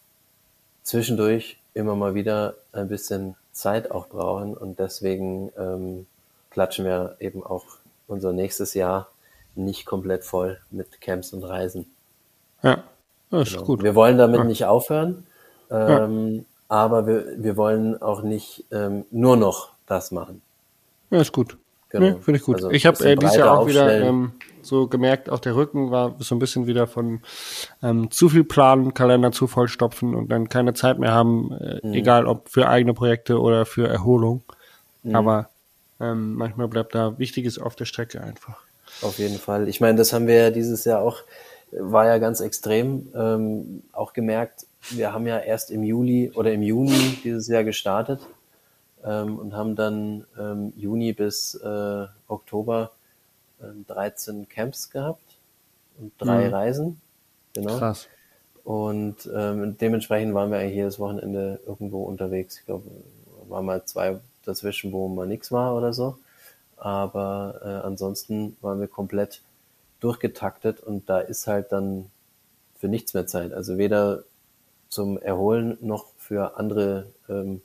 [0.85, 6.07] zwischendurch immer mal wieder ein bisschen Zeit auch brauchen und deswegen ähm,
[6.51, 7.65] klatschen wir eben auch
[8.07, 9.09] unser nächstes Jahr
[9.55, 11.87] nicht komplett voll mit Camps und Reisen.
[12.63, 12.85] Ja,
[13.31, 13.61] das genau.
[13.61, 13.83] ist gut.
[13.83, 14.45] Wir wollen damit ja.
[14.45, 15.27] nicht aufhören,
[15.71, 16.43] ähm, ja.
[16.69, 20.43] aber wir, wir wollen auch nicht ähm, nur noch das machen.
[21.11, 21.57] Ja, ist gut.
[21.89, 22.17] Genau.
[22.17, 22.57] Nee, Finde ich gut.
[22.57, 26.17] Also ich habe äh, dieses Jahr auch wieder ähm, so gemerkt, auch der Rücken war
[26.19, 27.21] so ein bisschen wieder von
[27.83, 31.81] ähm, zu viel Planen, Kalender zu voll stopfen und dann keine Zeit mehr haben, äh,
[31.83, 31.95] mhm.
[31.95, 34.43] egal ob für eigene Projekte oder für Erholung.
[35.05, 35.15] Mhm.
[35.15, 35.49] Aber
[36.01, 38.63] ähm, manchmal bleibt da Wichtiges auf der Strecke einfach.
[39.03, 39.69] Auf jeden Fall.
[39.69, 41.23] Ich meine, das haben wir ja dieses Jahr auch,
[41.73, 46.63] war ja ganz extrem, ähm, auch gemerkt, wir haben ja erst im Juli oder im
[46.63, 48.21] Juni dieses Jahr gestartet
[49.05, 52.93] ähm, und haben dann ähm, Juni bis äh, Oktober
[53.61, 55.37] äh, 13 Camps gehabt
[55.99, 56.55] und drei mhm.
[56.55, 57.01] Reisen.
[57.55, 57.79] Genau.
[57.79, 58.09] Krass.
[58.65, 62.59] Und ähm, dementsprechend waren wir eigentlich jedes Wochenende irgendwo unterwegs.
[62.59, 62.91] Ich glaube,
[63.49, 66.19] war mal zwei dazwischen, wo mal nichts war oder so.
[66.77, 69.43] Aber äh, ansonsten waren wir komplett
[70.01, 72.11] durchgetaktet und da ist halt dann
[72.79, 73.53] für nichts mehr Zeit.
[73.53, 74.25] Also weder
[74.89, 77.63] zum Erholen noch für andere ähm,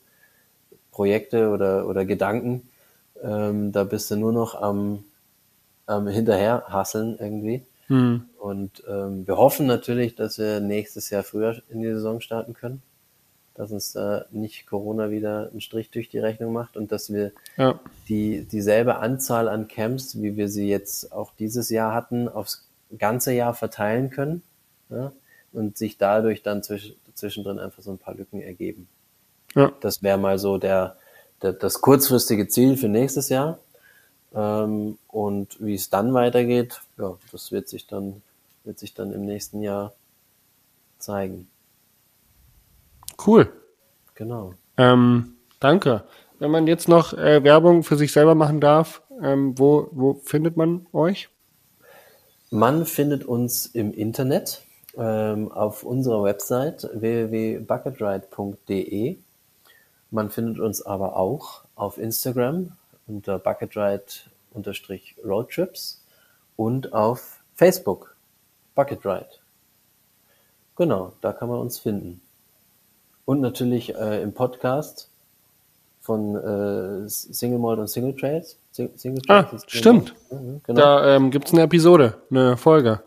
[0.91, 2.69] Projekte oder, oder Gedanken.
[3.21, 5.03] Ähm, da bist du nur noch am,
[5.85, 7.63] am hinterher hasseln irgendwie.
[7.87, 8.25] Hm.
[8.39, 12.81] Und ähm, wir hoffen natürlich, dass wir nächstes Jahr früher in die Saison starten können,
[13.55, 17.31] dass uns da nicht Corona wieder einen Strich durch die Rechnung macht und dass wir
[17.57, 17.79] ja.
[18.07, 23.33] die dieselbe Anzahl an Camps, wie wir sie jetzt auch dieses Jahr hatten, aufs ganze
[23.33, 24.41] Jahr verteilen können
[24.89, 25.11] ja,
[25.53, 28.87] und sich dadurch dann zwisch zwischendrin einfach so ein paar Lücken ergeben.
[29.53, 29.71] Ja.
[29.81, 30.97] Das wäre mal so der,
[31.41, 33.59] der, das kurzfristige Ziel für nächstes Jahr.
[34.33, 38.21] Ähm, und wie es dann weitergeht, ja, das wird sich dann,
[38.63, 39.93] wird sich dann im nächsten Jahr
[40.99, 41.50] zeigen.
[43.25, 43.51] Cool.
[44.15, 44.53] Genau.
[44.77, 46.03] Ähm, danke.
[46.39, 50.57] Wenn man jetzt noch äh, Werbung für sich selber machen darf, ähm, wo, wo findet
[50.57, 51.29] man euch?
[52.49, 54.63] Man findet uns im Internet
[54.97, 59.17] ähm, auf unserer Website www.bucketride.de.
[60.09, 62.73] Man findet uns aber auch auf Instagram
[63.07, 66.03] unter bucketride-roadtrips
[66.55, 68.15] und auf Facebook
[68.75, 69.29] Bucketride.
[70.75, 72.21] Genau, da kann man uns finden.
[73.31, 75.07] Und natürlich äh, im Podcast
[76.01, 78.57] von äh, Single Malt und Single Trails.
[78.73, 80.13] Single Trails ah, stimmt.
[80.29, 80.81] Mhm, genau.
[80.81, 82.99] Da ähm, gibt es eine Episode, eine Folge.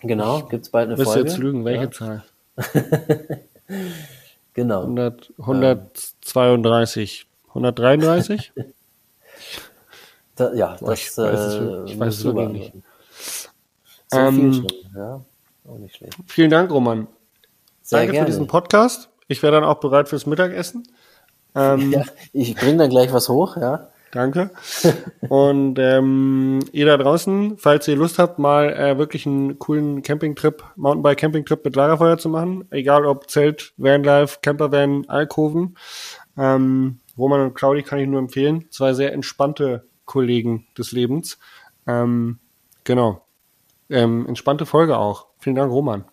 [0.00, 1.28] Genau, gibt es bald eine Folge.
[1.28, 1.90] jetzt lügen, welche ja.
[1.90, 2.24] Zahl?
[4.54, 4.84] genau.
[4.84, 7.26] 100, 132.
[7.48, 8.52] 133?
[10.36, 12.72] da, ja, das ich weiß es, äh, ich weiß es wirklich nicht.
[14.10, 15.20] So ähm, viel schon, ja.
[15.68, 16.16] Auch nicht schlecht.
[16.28, 17.08] Vielen Dank, Roman.
[17.82, 18.24] Sehr Danke gerne.
[18.24, 19.10] für diesen Podcast.
[19.28, 20.86] Ich wäre dann auch bereit fürs Mittagessen.
[21.54, 22.02] Ähm, ja,
[22.32, 23.88] ich bringe dann gleich was hoch, ja.
[24.14, 24.50] Danke.
[25.28, 30.62] Und ähm, ihr da draußen, falls ihr Lust habt, mal äh, wirklich einen coolen Campingtrip,
[30.76, 35.76] Mountainbike-Campingtrip mit Lagerfeuer zu machen, egal ob Zelt, Vanlife, Campervan, Alkoven,
[36.38, 38.66] ähm, Roman und Claudi kann ich nur empfehlen.
[38.70, 41.38] Zwei sehr entspannte Kollegen des Lebens.
[41.88, 42.38] Ähm,
[42.84, 43.22] genau.
[43.90, 45.26] Ähm, entspannte Folge auch.
[45.38, 46.04] Vielen Dank, Roman.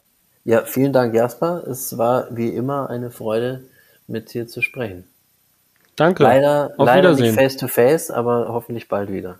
[0.43, 1.63] Ja, vielen Dank, Jasper.
[1.67, 3.63] Es war wie immer eine Freude,
[4.07, 5.05] mit dir zu sprechen.
[5.95, 6.23] Danke.
[6.23, 9.39] Leider, Auf leider nicht face to face, aber hoffentlich bald wieder.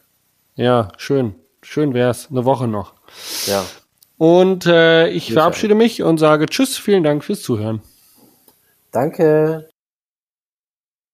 [0.55, 1.35] Ja, schön.
[1.63, 2.27] Schön wär's.
[2.29, 2.93] Eine Woche noch.
[3.45, 3.63] Ja.
[4.17, 6.77] Und äh, ich verabschiede mich und sage Tschüss.
[6.77, 7.81] Vielen Dank fürs Zuhören.
[8.91, 9.69] Danke.